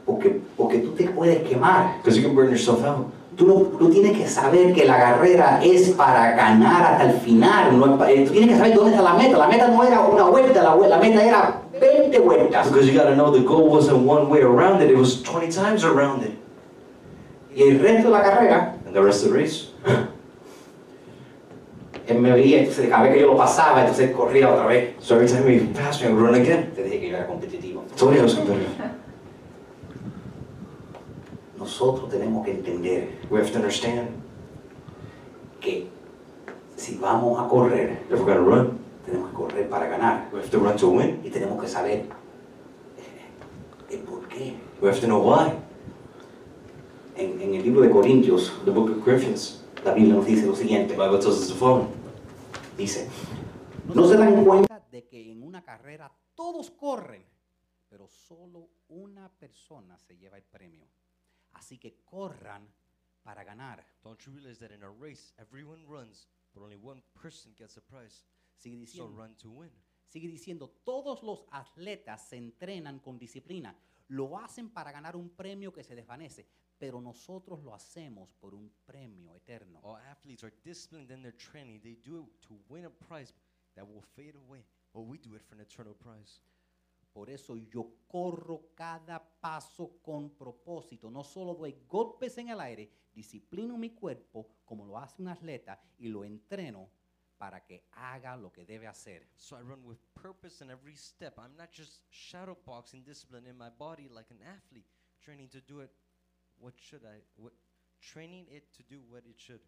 [0.06, 1.96] Porque, porque tú te puedes quemar.
[1.98, 3.06] Because you can burn yourself out.
[3.36, 7.78] Tú, no, tú tienes que saber que la carrera es para ganar hasta el final.
[7.78, 9.36] No es pa- eh, tú tienes que saber dónde está la meta.
[9.38, 12.68] La meta no era una vuelta, la, vue- la meta era 20 vueltas.
[12.68, 15.84] Because you gotta know the goal wasn't one way around it, it was 20 times
[15.84, 16.32] around it.
[17.54, 19.70] Y el resto de la carrera, And the rest of the race,
[22.06, 24.94] él me veía, entonces cada vez que yo lo pasaba, entonces corría otra vez.
[25.00, 26.72] so every time he passed me, I run again.
[26.74, 27.84] Te dije que yo era competitivo.
[28.00, 28.98] Was competitive.
[31.58, 34.08] Nosotros tenemos que entender We have to understand
[35.60, 35.88] que
[36.76, 38.78] si vamos a correr, if we're gonna run,
[39.08, 40.28] tenemos que correr para ganar.
[40.32, 41.20] we have to run to win.
[41.24, 42.00] Y tenemos que saber
[42.98, 44.54] eh, el por qué.
[44.80, 45.52] We have to know why.
[47.16, 50.52] En, en el libro de Corintios, The book of Corinthians, la Biblia nos dice lo
[50.52, 50.94] the siguiente.
[50.94, 51.88] Bible tells us the following.
[52.76, 53.08] Dice,
[53.92, 57.24] no se dan cuenta de que en una carrera todos corren,
[57.88, 60.86] pero solo una persona se lleva el premio.
[61.54, 62.68] Así que corran
[63.24, 63.84] para ganar.
[64.04, 67.80] Don't you realize that in a race, everyone runs, but only one person gets a
[67.80, 68.22] prize?
[68.58, 69.72] Sigue So diciendo, run to win.
[70.06, 73.76] sigue diciendo, todos los atletas se entrenan con disciplina.
[74.08, 76.46] Lo hacen para ganar un premio que se desvanece,
[76.78, 79.80] pero nosotros lo hacemos por un premio eterno.
[79.82, 81.80] All athletes are disciplined in their training.
[81.80, 83.32] They do it to win a prize
[83.74, 86.40] that will fade away, but we do it for an eternal prize.
[87.12, 91.10] Por eso yo corro cada paso con propósito.
[91.10, 95.80] No solo doy golpes en el aire, disciplino mi cuerpo como lo hace un atleta
[95.98, 96.88] y lo entreno
[97.38, 99.22] para que haga lo que debe hacer.
[99.36, 101.38] So I run with purpose in every step.
[101.38, 104.86] I'm not just shadowboxing discipline in my body like an athlete,
[105.24, 105.90] training to do it.
[106.58, 107.22] What should I?
[107.36, 107.52] What,
[108.00, 109.60] training it to do what it should.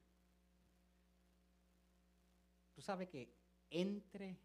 [2.77, 3.29] Tú sabes que
[3.71, 4.37] entre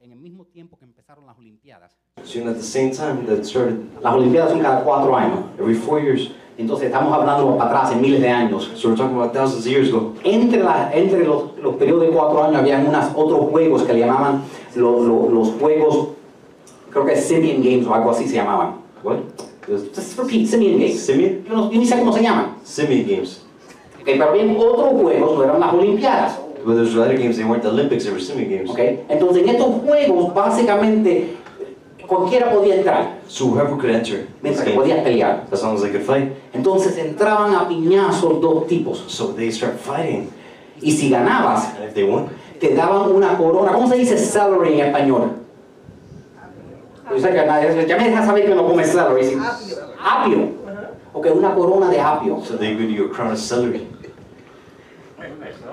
[0.00, 1.92] en el mismo tiempo que empezaron las Olimpiadas,
[2.24, 5.38] So you know, at the same time that started, las Olimpiadas son cada cuatro años.
[5.58, 6.30] every four years.
[6.58, 8.70] Entonces estamos hablando para atrás en miles de años.
[8.74, 10.12] So we're talking about thousands of years ago.
[10.24, 14.00] Entre, la- entre los, los periodos de cuatro años había unos otros juegos que le
[14.00, 14.42] llamaban
[14.74, 16.08] lo- lo- los juegos,
[16.90, 18.76] creo que es Simian Games o algo así se llamaban.
[19.02, 19.16] What?
[19.66, 21.00] Just repeat, Simian Games.
[21.06, 21.44] Simeon?
[21.44, 22.56] Yo, no, yo ni sé cómo se llaman.
[22.64, 23.42] Simeon games.
[24.00, 26.40] Ok, pero había otros juegos, no eran las Olimpiadas.
[26.64, 28.70] But there's other games, they weren't the Olympics, they were Simeon games.
[28.70, 28.78] ok.
[29.08, 31.36] Entonces en estos juegos básicamente
[32.06, 35.44] cualquiera podía entrar, So whoever could enter mientras que podías pelear.
[35.50, 36.32] as long as they could fight.
[36.52, 39.02] Entonces entraban a piñazos dos tipos.
[39.08, 40.28] So they start fighting.
[40.80, 42.28] Y si ganabas, And if they won,
[42.60, 43.72] te daban una corona.
[43.72, 45.30] ¿Cómo se dice salary en español?
[47.10, 49.24] Yo sé que nadie, ya me deja saber que no come salary.
[49.24, 49.36] sí.
[50.00, 50.48] Apio.
[51.14, 52.40] Ok, una corona de apio.
[52.44, 53.86] so they give you a crown of celery.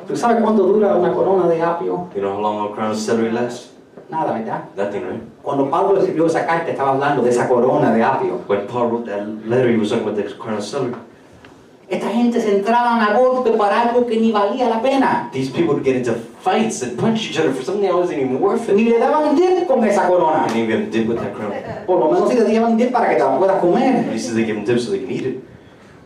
[0.08, 2.08] ¿Tú sabes cuánto dura una corona de apio?
[2.16, 3.72] You know how long a crown of celery lasts?
[4.10, 4.64] Nada, ¿verdad?
[4.76, 5.22] Nothing, right?
[5.44, 8.40] Cuando Pablo escribió esa carta estaba hablando de esa corona de apio.
[8.48, 10.96] When Paul wrote that letter, he was talking about the crown of celery.
[11.90, 15.30] Esta gente se entraban a golpe para algo que ni valía la pena.
[15.34, 18.40] These people would get into fights and punch each other for something that wasn't even
[18.40, 18.76] worth it.
[18.76, 20.46] Ni le daban dip con esa corona.
[20.48, 21.52] And even dip with that crown.
[21.88, 24.06] Por lo menos si te llevan dip para que te la puedas At comer.
[24.12, 25.44] least they give them dip so they can eat it.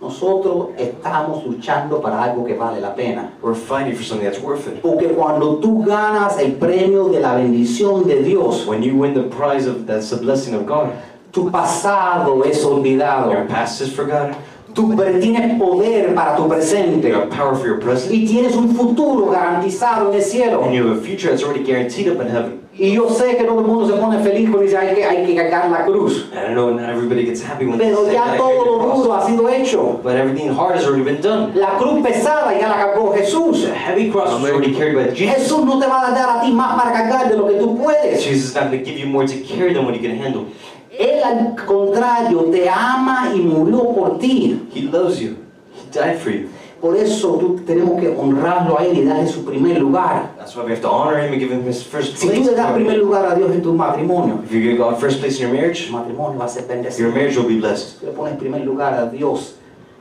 [0.03, 3.31] Nosotros estamos luchando para algo que vale la pena.
[3.41, 4.81] We're fighting for something that's worth it.
[4.81, 9.23] Porque cuando tú ganas el premio de la bendición de Dios, When you win the
[9.23, 10.89] prize of that's the blessing of God,
[11.31, 13.31] tu pasado es olvidado.
[13.31, 14.35] your past is forgotten.
[14.73, 17.07] Tú tienes poder para tu presente.
[17.07, 18.11] You have power for your present.
[18.11, 20.63] Y tienes un futuro garantizado en el cielo.
[20.63, 22.62] And you have a future that's already guaranteed up in heaven.
[22.75, 25.25] Y yo sé que todo el mundo se pone feliz cuando dice hay que, hay
[25.27, 26.25] que cargar la cruz.
[26.33, 29.27] And I know not everybody gets happy when they Pero ya todo lo duro ha
[29.27, 29.99] sido hecho.
[30.01, 31.53] But everything hard has already been done.
[31.53, 33.61] La cruz pesada ya la cargó Jesús.
[33.65, 35.35] The heavy cross was already carried by Jesus.
[35.35, 37.77] Jesús no te va a dar a ti más para cargar de lo que tú
[37.77, 38.23] puedes.
[38.23, 40.47] Jesus is not going to give you more to carry than what you can handle.
[40.89, 44.59] Él al contrario te ama y murió por ti.
[44.73, 45.37] He loves you.
[45.75, 46.49] He died for you.
[46.83, 50.33] Por eso tú tenemos que honrarlo a Él y darle su primer lugar.
[50.37, 52.49] That's why we have to honor him and give him his first Si tú place.
[52.51, 55.37] le das primer lugar a Dios en tu matrimonio, If you give God first place
[55.39, 57.13] in your marriage, tu matrimonio va a ser your bendecido.
[57.13, 57.99] marriage will be blessed.
[58.01, 59.55] Si le pones primer lugar a Dios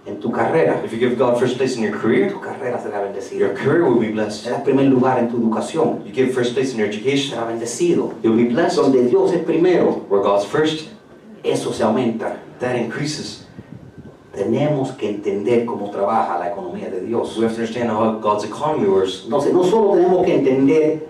[0.06, 2.98] en tu carrera, If you give God first place in your career, tu carrera será
[2.98, 3.54] your bendecida.
[3.54, 4.50] career will be Le blessed.
[4.50, 8.12] das primer lugar en tu educación, You give first place in your education, será bendecido.
[8.24, 8.74] you'll be blessed.
[8.76, 10.88] Donde Dios es primero, Where God's first,
[11.44, 12.38] eso se aumenta.
[12.58, 13.41] that increases.
[14.32, 17.36] Tenemos que entender cómo trabaja la economía de Dios.
[17.36, 19.22] We have to understand how God's economy works.
[19.24, 21.06] Entonces, no solo tenemos que entender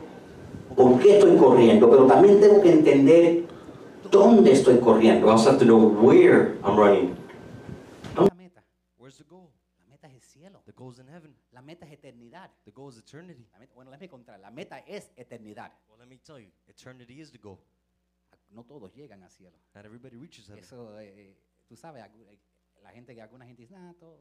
[0.77, 3.45] por qué estoy corriendo, pero también tengo que entender
[4.11, 5.31] dónde estoy We corriendo.
[5.31, 7.17] also have to know where I'm running.
[8.17, 8.63] La meta,
[8.99, 9.51] Where's the goal?
[9.79, 10.61] la meta es el cielo.
[10.67, 11.33] The goal's in heaven.
[11.53, 12.51] La meta es eternidad.
[12.65, 13.47] The goal is eternity.
[13.53, 14.41] La meta- bueno, déjame contar.
[14.41, 15.71] La meta es eternidad.
[15.89, 17.59] Well, let me tell you, eternity is the goal.
[18.51, 19.57] No todos llegan al cielo.
[19.77, 20.65] Not everybody reaches heaven.
[20.65, 21.37] Eso, eh,
[21.69, 22.39] tú sabes, eh,
[22.83, 24.19] la gente que alguna gente dice, ah, todo,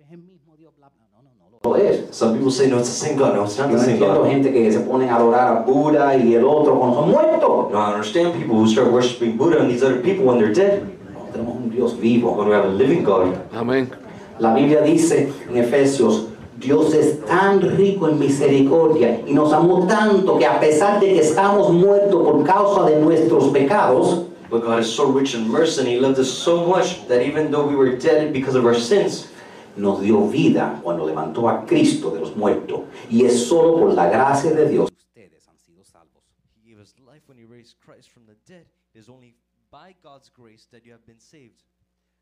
[0.00, 1.06] es el mismo Dios, bla, bla.
[1.12, 2.06] No, no, no lo es.
[2.12, 3.34] Some people say, no, it's the same God.
[3.34, 4.26] No, it's not the no same God.
[4.26, 7.70] gente que se pone a adorar a Buda y el otro cuando son muertos.
[7.72, 10.82] No, I understand people who start worshiping Buddha and these other people when they're dead.
[11.12, 12.32] No, tenemos un Dios vivo.
[12.32, 13.36] When we have a living God.
[13.52, 13.90] Amén.
[14.38, 16.28] La Biblia dice en Efesios,
[16.58, 21.20] Dios es tan rico en misericordia y nos amó tanto que a pesar de que
[21.20, 25.88] estamos muertos por causa de nuestros pecados, But God is so rich in mercy and
[25.88, 29.28] He loved us so much that even though we were dead because of our sins,
[29.76, 32.88] nos dio vida cuando levantó a Cristo de los muertos.
[33.10, 34.90] Y es solo por la gracia de Dios.
[34.90, 36.24] Ustedes han sido salvos.
[36.54, 38.66] He gave us life when He raised Christ from the dead.
[38.94, 39.36] It is only
[39.70, 41.62] by God's grace that you have been saved.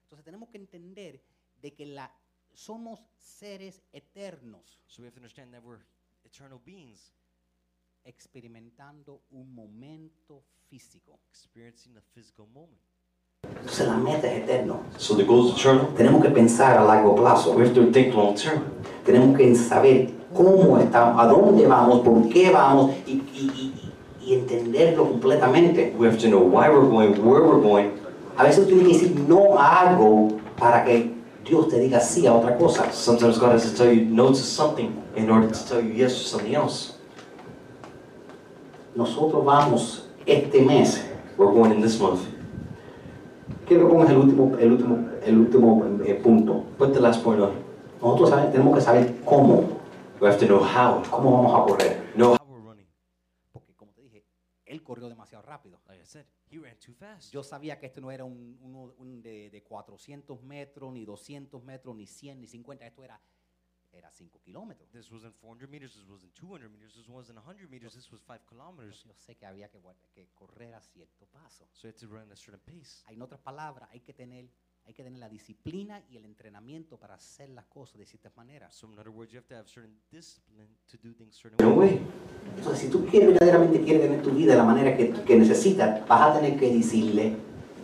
[0.04, 1.20] Entonces tenemos que entender
[1.62, 2.10] de que la,
[2.54, 5.84] somos seres eternos So we have to understand that we're
[6.24, 7.10] eternal beings
[8.06, 11.18] experimentando un momento físico.
[11.32, 12.80] experiencing a physical moment.
[13.44, 14.80] Entonces la meta es eterno.
[14.98, 15.86] so the goal is eternal.
[15.96, 17.52] Tenemos que pensar a largo plazo.
[17.54, 18.62] We have to think long term.
[19.04, 23.92] Tenemos que saber cómo estamos, a dónde vamos, por qué vamos y, y- y-
[24.26, 25.94] y entenderlo completamente.
[25.96, 27.92] We have to know why we're going, where we're going.
[28.36, 30.28] A veces tú tienes que decir no a algo
[30.58, 32.90] para que Dios te diga sí a otra cosa.
[32.92, 36.12] Sometimes God has to tell you no to something in order to tell you yes
[36.14, 36.95] to something else.
[38.96, 41.04] Nosotros vamos este mes.
[41.36, 42.20] We're going in this month.
[43.66, 46.64] Quiero que pongas el último, el último, el último eh, punto.
[46.78, 47.52] Put the last point on.
[48.00, 49.76] Nosotros sabe- tenemos que saber cómo,
[50.20, 51.02] We have to know how.
[51.10, 52.12] cómo vamos a correr.
[52.14, 52.86] Know How we're running.
[53.52, 54.24] Porque como te dije,
[54.64, 55.78] él corrió demasiado rápido.
[55.86, 57.32] Like I said, He ran too fast.
[57.32, 61.62] Yo sabía que esto no era un, uno- un de, de 400 metros, ni 200
[61.62, 62.86] metros, ni 100, ni 50.
[62.86, 63.20] Esto era,
[63.96, 64.90] era 5 kilómetros.
[64.90, 68.46] This wasn't 400 meters, this wasn't 200 meters, this wasn't 100 meters, this was 5
[68.48, 69.04] kilometers.
[69.04, 69.80] Yo sé que había que,
[70.14, 71.68] que correr a cierto paso.
[71.72, 73.02] So you had to run at a certain pace.
[73.08, 74.48] En otras palabras, hay que tener,
[74.84, 78.74] hay que tener la disciplina y el entrenamiento para hacer las cosas de ciertas maneras.
[78.74, 81.76] So in other words, you have to have certain discipline to do things certain way.
[81.76, 82.00] way.
[82.56, 86.06] Entonces, si tú quieres verdaderamente quieres tener tu vida de la manera que, que necesitas,
[86.06, 87.36] vas a tener que decirle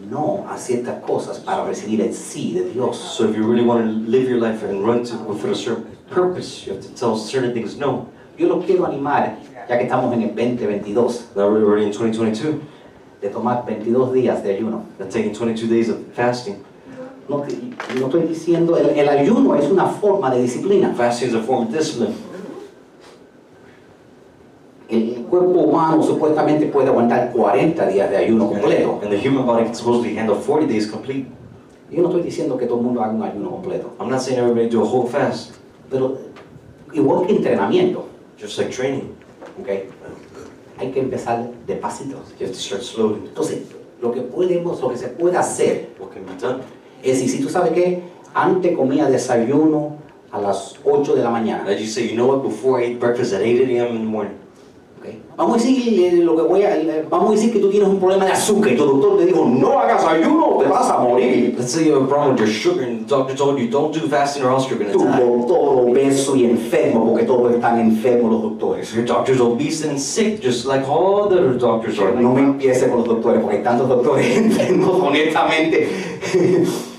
[0.09, 2.97] no a ciertas cosas para recibir el sí de Dios.
[2.97, 5.92] So if you really want to live your life and run to with a certain
[6.13, 8.09] purpose, you have to tell certain things no.
[8.39, 9.37] Yo los quiero animar,
[9.69, 12.61] ya que estamos en el 2022, Now we're already in 2022.
[13.21, 14.85] de tomar 22 días de ayuno.
[14.99, 16.57] Now taking 22 days of fasting.
[17.29, 20.93] No, no estoy diciendo, el, el ayuno es una forma de disciplina.
[20.97, 22.15] Fasting is a form of discipline.
[24.89, 29.01] El cuerpo humano supuestamente puede aguantar 40 días de ayuno completo.
[29.03, 31.27] And the human body can supposedly handle 40 days complete.
[31.91, 34.39] Yo no estoy diciendo que todo el mundo haga un ayuno completo, I'm not saying
[34.39, 35.53] everybody do a whole fast,
[35.93, 36.19] pero
[36.93, 38.07] igual que entrenamiento,
[38.41, 39.15] just like training.
[39.61, 39.69] ¿ok?
[40.79, 42.17] Hay que empezar despacito.
[42.41, 43.21] You have to start slowly.
[43.27, 43.61] Entonces,
[44.01, 46.63] lo que podemos, lo que se puede hacer What can be done?
[47.05, 48.03] es, si tú sabes que
[48.35, 49.97] Antes comía desayuno
[50.31, 51.65] a las 8 de la mañana.
[51.67, 53.89] That you say, you know what, before I ate breakfast at 8 a.m.
[53.89, 54.39] in the morning.
[55.03, 55.09] ¿Ok?
[55.37, 57.89] Vamos a decir eh, lo que voy a, eh, vamos a decir que tú tienes
[57.89, 60.99] un problema de azúcar y tu doctor te dijo no hagas ayuno te vas a
[60.99, 61.55] morir.
[61.59, 63.93] Let's say you have a problem with your sugar and the doctor told you don't
[63.93, 65.19] do fasting or else you're going Tu to die.
[65.19, 68.93] doctor obeso y enfermo porque todos están enfermos los doctores.
[68.95, 72.13] Your doctor's obese and sick, just like all the other doctors are.
[72.15, 75.89] No me empiece con los doctores porque hay tantos doctores enfermos honestamente.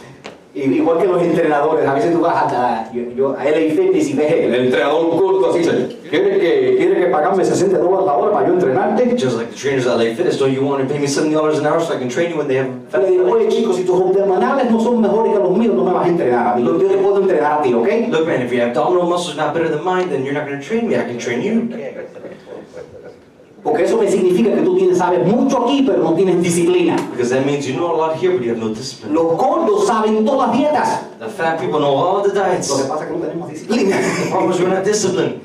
[0.55, 4.07] Igual que los entrenadores, a veces tú vas a, la- yo, yo- a LA Fitness
[4.09, 8.13] y ves el entrenador culto así, dice, ¿quieres que, ¿quieres que pagarme 60 dólares la
[8.13, 9.17] hora para yo entrenarte?
[9.19, 11.65] Just like the trainers at LA Fitness, don't you want to pay me $70 an
[11.65, 12.69] hour so I can train you when they have
[13.01, 15.91] le digo, oye chicos, si tus abdominales no son mejores que los míos, no me
[15.91, 16.63] vas a entrenar a mí.
[16.63, 17.87] Yo te puedo entrenar a ti, ¿ok?
[18.11, 20.63] Look, man, if your abdominal muscles not better than mine, then you're not going to
[20.63, 20.95] train me.
[20.95, 21.67] I can train you.
[23.63, 26.97] Porque eso me significa que tú tienes, sabes mucho aquí, pero no tienes disciplina.
[27.11, 29.13] Because that means you know a lot here, but you have no discipline.
[29.13, 30.99] Los gordos saben todas las dietas.
[31.19, 32.69] The fat people know all the diets.
[32.69, 33.97] Lo que The pasa es que no tenemos disciplina.
[34.31, 35.41] problem is we're not disciplined.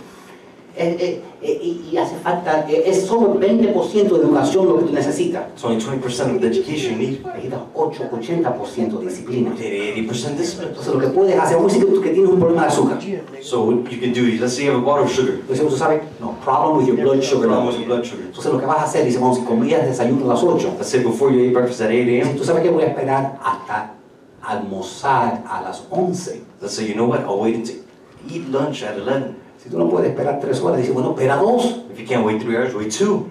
[0.80, 4.84] Eh, eh, eh, y, hace falta, eh, es solo el 20% de educación lo que
[4.84, 5.46] tú necesitas.
[5.52, 7.24] It's only 20% of the education you need.
[7.24, 9.50] Necesitas 8, 80% de disciplina.
[9.56, 10.68] You need 80% discipline.
[10.68, 12.98] Entonces lo que puedes hacer, vamos a decir que tienes un problema de azúcar.
[13.42, 15.34] So what you can do, let's say you have a bottle of sugar.
[15.40, 18.26] Entonces tú sabes, no, problem with your blood sugar Problem with your blood sugar.
[18.26, 20.90] Entonces lo que vas a hacer, dice, vamos, si comías desayuno a las 8, Let's
[20.90, 22.38] say before you ate breakfast at 8 dice, a.m.
[22.38, 23.94] tú sabes que voy a esperar hasta
[24.42, 26.40] almorzar a las 11.
[26.60, 27.76] Let's say, you know what, I'll wait until
[28.28, 29.47] eat lunch at 11.
[29.68, 31.90] Si tú no puedes esperar 3 horas, dice, bueno, espera 2.
[31.92, 33.26] If you can't wait three hours, wait two.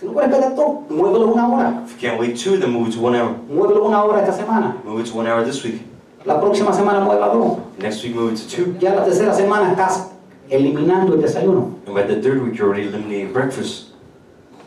[0.00, 1.84] Si no puedes esperar 2, muévelo una hora.
[1.86, 3.36] If you can't wait two, then move it to one hour.
[3.48, 4.82] Muévelo una hora esta semana.
[4.84, 5.80] Move it to one hour this week.
[6.24, 7.60] La próxima semana mueve a 2.
[7.78, 8.74] Next week, move it to two.
[8.80, 10.10] Ya la tercera semana estás
[10.48, 11.76] eliminando el desayuno.
[11.86, 13.90] And by the third week, you're already eliminating breakfast.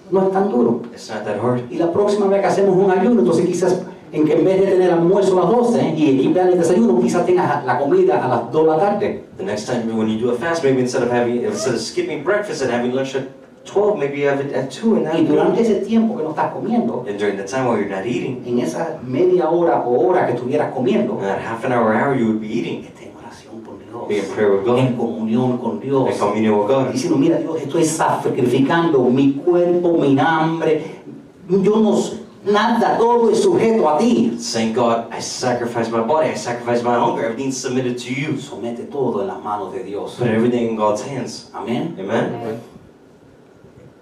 [0.10, 0.84] No es tan duro.
[0.94, 1.70] It's not that hard.
[1.70, 3.82] Y la próxima vez que hacemos un ayuno, entonces quizás
[4.14, 7.26] en que en vez de tener almuerzo a las 12 y equipar el desayuno, quizás
[7.26, 9.24] tengas la comida a las 2 de la tarde.
[9.38, 12.24] The next time when you do a fast, maybe instead of having instead of skipping
[12.24, 13.24] breakfast and having lunch at
[13.66, 16.54] 12, maybe you have it at 2 and Y durante ese tiempo que no estás
[16.54, 20.28] comiendo, and during the time while you're not eating, en esa media hora o hora
[20.28, 23.64] que estuvieras comiendo, that half an hour, hour you would be eating, esté en oración
[23.66, 26.92] con Dios, be in prayer with en God, comunión con Dios, in communion with God.
[26.92, 30.84] diciendo, mira Dios, estoy sacrificando mi cuerpo, mi hambre,
[31.50, 31.98] yo no,
[32.46, 34.38] nada, todo es sujeto a ti.
[34.38, 38.34] Saying, God, I sacrifice my body, I sacrifice my hunger, everything's submitted to you.
[38.38, 40.16] Somete todo en las manos de Dios.
[40.16, 41.50] Put everything in God's hands.
[41.54, 41.96] Amén.
[42.00, 42.62] Amen?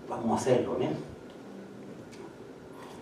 [0.09, 0.95] Vamos a hacerlo, amén.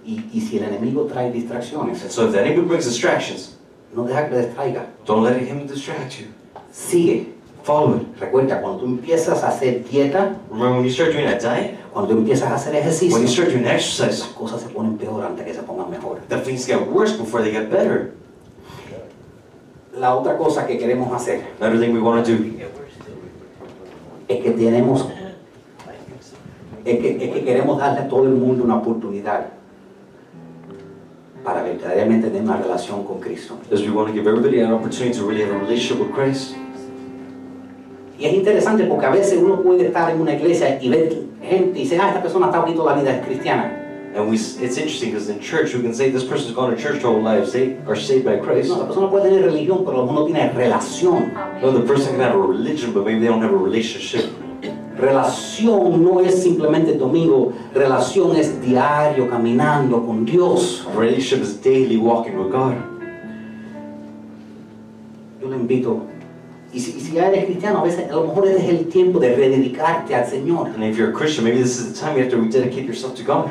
[0.05, 3.57] Y, y si el enemigo trae distracciones, so if the enemy brings distractions,
[3.93, 4.87] no deja que le distraiga.
[5.05, 6.27] don't let him distract you.
[6.71, 7.33] Sigue.
[7.63, 8.19] Follow it.
[8.19, 11.78] Recuerda, cuando tú empiezas a hacer dieta, Remember when you start doing that diet?
[11.93, 14.97] Cuando tú empiezas a hacer When you ejercicio, start doing las exercise, cosas se ponen
[14.97, 16.19] peor antes que se pongan mejor.
[16.29, 18.13] the things get worse before they get better.
[19.97, 22.43] La otra cosa que queremos hacer Another thing we want to do
[24.27, 25.07] es que tenemos,
[26.85, 29.47] es que, es que queremos darle a todo el mundo una oportunidad
[31.43, 33.57] para verdaderamente tener una relación con Cristo.
[33.71, 36.55] is we want to give everybody an opportunity to really have a relationship with Christ.
[38.20, 41.80] Y es interesante porque a veces uno puede estar en una iglesia y ver gente
[41.80, 43.76] y dice, ah, esta persona está viviendo la vida cristiana.
[44.13, 47.01] And we, it's interesting because in church we can say this person's gone to church
[47.01, 48.70] their whole life, they are saved by Christ.
[48.70, 51.32] No, la persona puede tener religión, pero no tiene relación.
[51.61, 54.26] No, the person can have a religion, but maybe they don't have a relationship.
[54.97, 60.86] Relación no es simplemente domingo, relación es diario caminando con Dios.
[60.91, 62.76] A relationship is daily walking with God.
[65.39, 66.01] Yo le invito,
[66.72, 69.20] y si, y si ya eres cristiano, a veces a lo mejor es el tiempo
[69.20, 70.67] de rededicarte al Señor.
[70.67, 73.15] And if you're a Christian, maybe this is the time you have to rededicate yourself
[73.15, 73.49] to God.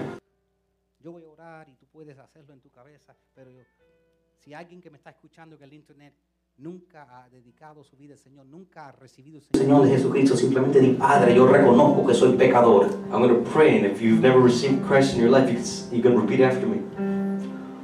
[1.03, 3.51] Yo voy a orar y tú puedes hacerlo en tu cabeza, pero
[4.39, 6.15] si alguien que me está escuchando en el internet
[6.59, 10.81] nunca ha dedicado su vida al Señor, nunca ha recibido el Señor, de Jesucristo, simplemente
[10.81, 12.87] di, Padre, yo reconozco que soy pecador.
[13.13, 15.97] I'm going to pray, and if you've never received Christ in your life, you can,
[15.97, 16.81] you can repeat after me.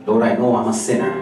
[0.07, 1.13] Lord, I know I'm a sinner.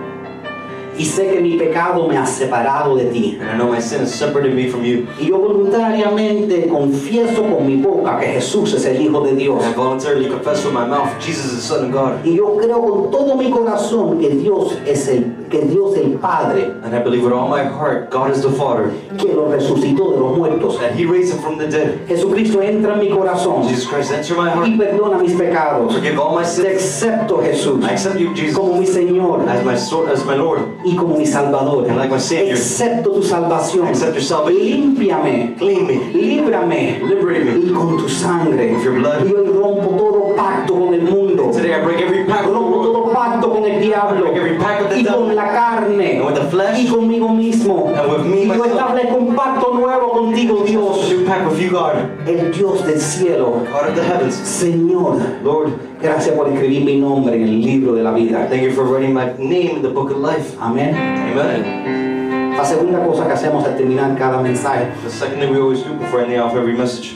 [0.98, 3.38] Y sé que mi pecado me ha separado de ti.
[3.40, 5.06] And I know my sin has separated me from you.
[5.18, 9.64] Y yo voluntariamente confieso con mi boca que Jesús es el Hijo de Dios.
[9.64, 12.24] And I voluntarily confess with my mouth Jesus is the Son of God.
[12.24, 16.72] Y yo creo con todo mi corazón que Dios es el, que Dios el Padre,
[16.82, 20.18] And I believe with all my heart God is the Father, que lo resucitó de
[20.20, 20.78] los muertos.
[20.78, 22.06] that He raised Him from the dead.
[22.06, 24.66] Jesucristo entra en mi corazón Jesus Christ, enter my heart.
[24.68, 25.92] y perdona mis pecados.
[25.92, 27.02] Forgive all my Te sins.
[27.02, 29.72] acepto Jesús I accept you, Jesus, como mi Señor as my
[30.12, 30.60] as my Lord.
[30.84, 31.86] Y como mi Salvador.
[31.88, 32.54] And like my Savior.
[32.54, 33.86] Acepto tu salvación.
[33.88, 34.62] Accept your salvation.
[34.94, 35.94] Límpiame, Clean me.
[36.12, 37.66] líbrame Liberate me.
[37.66, 38.74] y con tu sangre.
[38.74, 39.26] With your blood.
[39.26, 41.50] Y hoy rompo todo pacto con el mundo.
[41.52, 44.88] Today I break every pact Rompo todo pacto con el diablo Break every pact with
[44.90, 45.36] the y con devil.
[45.36, 46.16] la carne.
[46.18, 47.92] And with the Y flesh y conmigo mismo.
[47.94, 51.70] and with me Y yo establezco un pacto nuevo contigo, Dios, To pact with you,
[51.70, 53.64] God, el Dios del cielo.
[53.70, 54.34] God of the heavens.
[54.34, 55.70] Señor, Lord,
[56.00, 58.48] gracias por escribir mi nombre en el libro de la vida.
[58.48, 60.56] thank you for writing my name in the book of life.
[60.58, 60.96] Amén.
[60.96, 62.56] Amen.
[62.56, 64.90] La segunda cosa que hacemos al terminar cada mensaje.
[65.04, 67.14] The second thing we always do before ending off every message.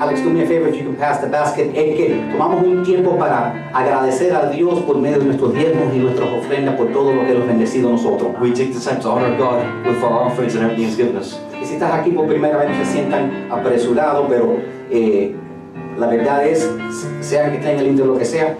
[0.00, 1.76] Alex, do me a favor if you can pass the basket.
[1.76, 5.98] Es que tomamos un tiempo para agradecer a Dios por medio de nuestros diezmos y
[5.98, 8.34] nuestras ofrendas por todo lo que nos ha bendecido a nosotros.
[8.40, 11.51] We take this time to honor God with our offerings and everything He's given us.
[11.62, 14.56] Y si estás aquí por primera vez, no se sientan apresurados, pero
[14.90, 15.32] eh,
[15.96, 16.68] la verdad es,
[17.20, 18.56] sea que estén en el intro o lo que sea,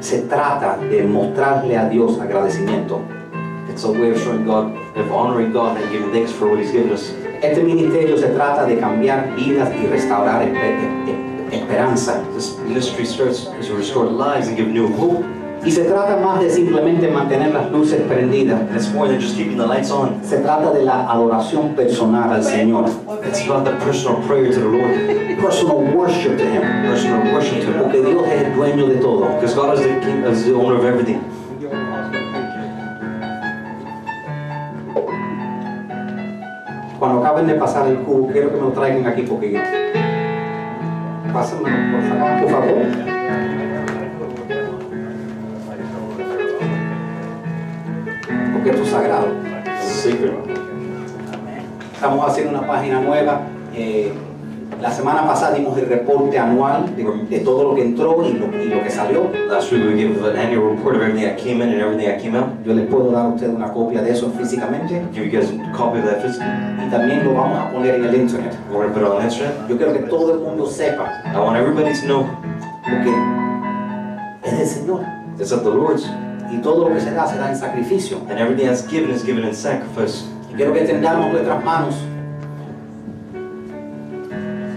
[0.00, 3.00] se trata de mostrarle a Dios agradecimiento.
[3.68, 6.72] It's a way of showing God, of honoring God and giving thanks for what He's
[6.72, 7.14] given us.
[7.42, 12.22] Este ministerio se trata de cambiar vidas y restaurar espe- espe- esperanza.
[12.34, 15.24] This ministry starts to restore lives and give new hope.
[15.64, 18.60] Y se trata más de simplemente mantener las luces prendidas.
[18.60, 20.20] And it's more than just keeping the lights on.
[20.24, 22.86] Se trata de la adoración personal al Señor.
[23.24, 26.62] It's about the personal prayer to the Lord, Personal worship to Him.
[26.82, 27.82] personal worship to Him.
[27.82, 29.26] Porque Dios es el dueño de todo.
[29.36, 31.20] Because God is the king, is the owner of everything.
[36.98, 39.60] Cuando acaben de pasar el cubo, quiero que me lo traigan aquí porque...
[41.32, 41.98] Pásenmelo,
[42.40, 43.11] por favor.
[52.02, 53.42] Estamos haciendo una página nueva.
[53.72, 54.12] eh,
[54.80, 58.46] la semana pasada dimos el reporte anual de, de todo lo que entró y lo,
[58.60, 59.30] y lo que salió.
[59.48, 62.20] Last week we gave an annual report of everything that came in and everything that
[62.20, 62.48] came out.
[62.66, 65.72] Yo les puedo dar a ustedes una copia de eso físicamente Give you guys a
[65.72, 66.50] copy of that physically.
[66.84, 68.52] y también lo vamos a poner en el internet.
[68.72, 69.68] We're going to put it on the internet.
[69.68, 72.26] Yo quiero que todo el mundo sepa, I want everybody to know
[72.82, 73.14] porque
[74.42, 75.04] es del Señor
[75.38, 76.04] it's of the Lord's.
[76.50, 78.18] y todo lo que se da se da en sacrificio.
[78.28, 80.24] And everything that's given is given in sacrifice.
[80.56, 81.94] Quiero que tendamos nuestras manos.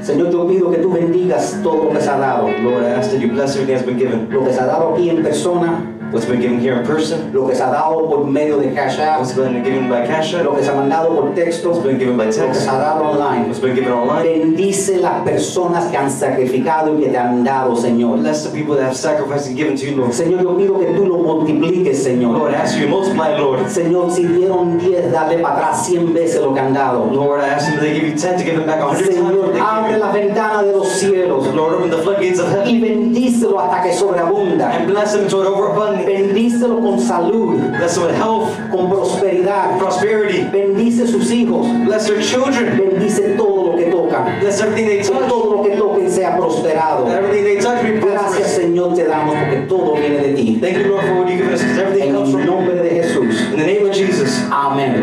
[0.02, 3.12] Señor, yo pido que tú bendigas todo lo que se ha dado, Lord, I ask
[3.12, 4.28] that you bless that's been given.
[4.30, 5.84] lo que se ha dado aquí en persona,
[6.16, 9.00] What's been given here in person, lo que se ha dado por medio de Cash
[9.00, 11.84] App, what's been given by Cash App, lo que se ha mandado por texto, what's
[11.84, 13.48] been given by lo que text, se ha dado online.
[13.48, 14.24] what's been given online.
[14.24, 18.20] Bendice las personas que han sacrificado y que te han dado, Señor.
[18.20, 20.14] Bless the people that have sacrificed and given to you, Lord.
[20.14, 22.38] Señor, yo pido que tú lo multipliques, Señor.
[22.38, 23.68] Lord, I ask you to multiply, Lord.
[23.68, 27.12] Señor, si dieron 10, dale para atrás 100 veces lo que han dado.
[27.12, 29.20] Lord, I ask that they give you 10 to give them back a 100 times.
[29.20, 31.52] what Señor, abre give la ventana de los cielos you.
[31.52, 34.72] Lord, open the floodgates of heaven y bendícelo hasta que sobreabunda.
[34.72, 36.05] and bless them to it overabundant.
[36.06, 37.60] Bendícelo con salud.
[37.78, 38.50] Bless with health.
[38.72, 39.78] Con prosperidad.
[39.80, 40.44] Prosperity.
[40.52, 41.68] Bendice sus hijos.
[41.86, 42.78] Bless their children.
[42.78, 44.40] Bendice todo lo que tocan.
[44.40, 45.28] Bless everything they touch.
[45.28, 47.08] Todo lo que toquen sea prosperado.
[47.10, 50.58] Everything they touch be Gracias Señor te damos porque todo viene de ti.
[50.62, 51.62] Thank you Lord for what you give us.
[51.62, 53.52] Everything en comes from nombre de Jesús.
[53.52, 54.42] In the name of Jesus.
[54.52, 55.02] Amén.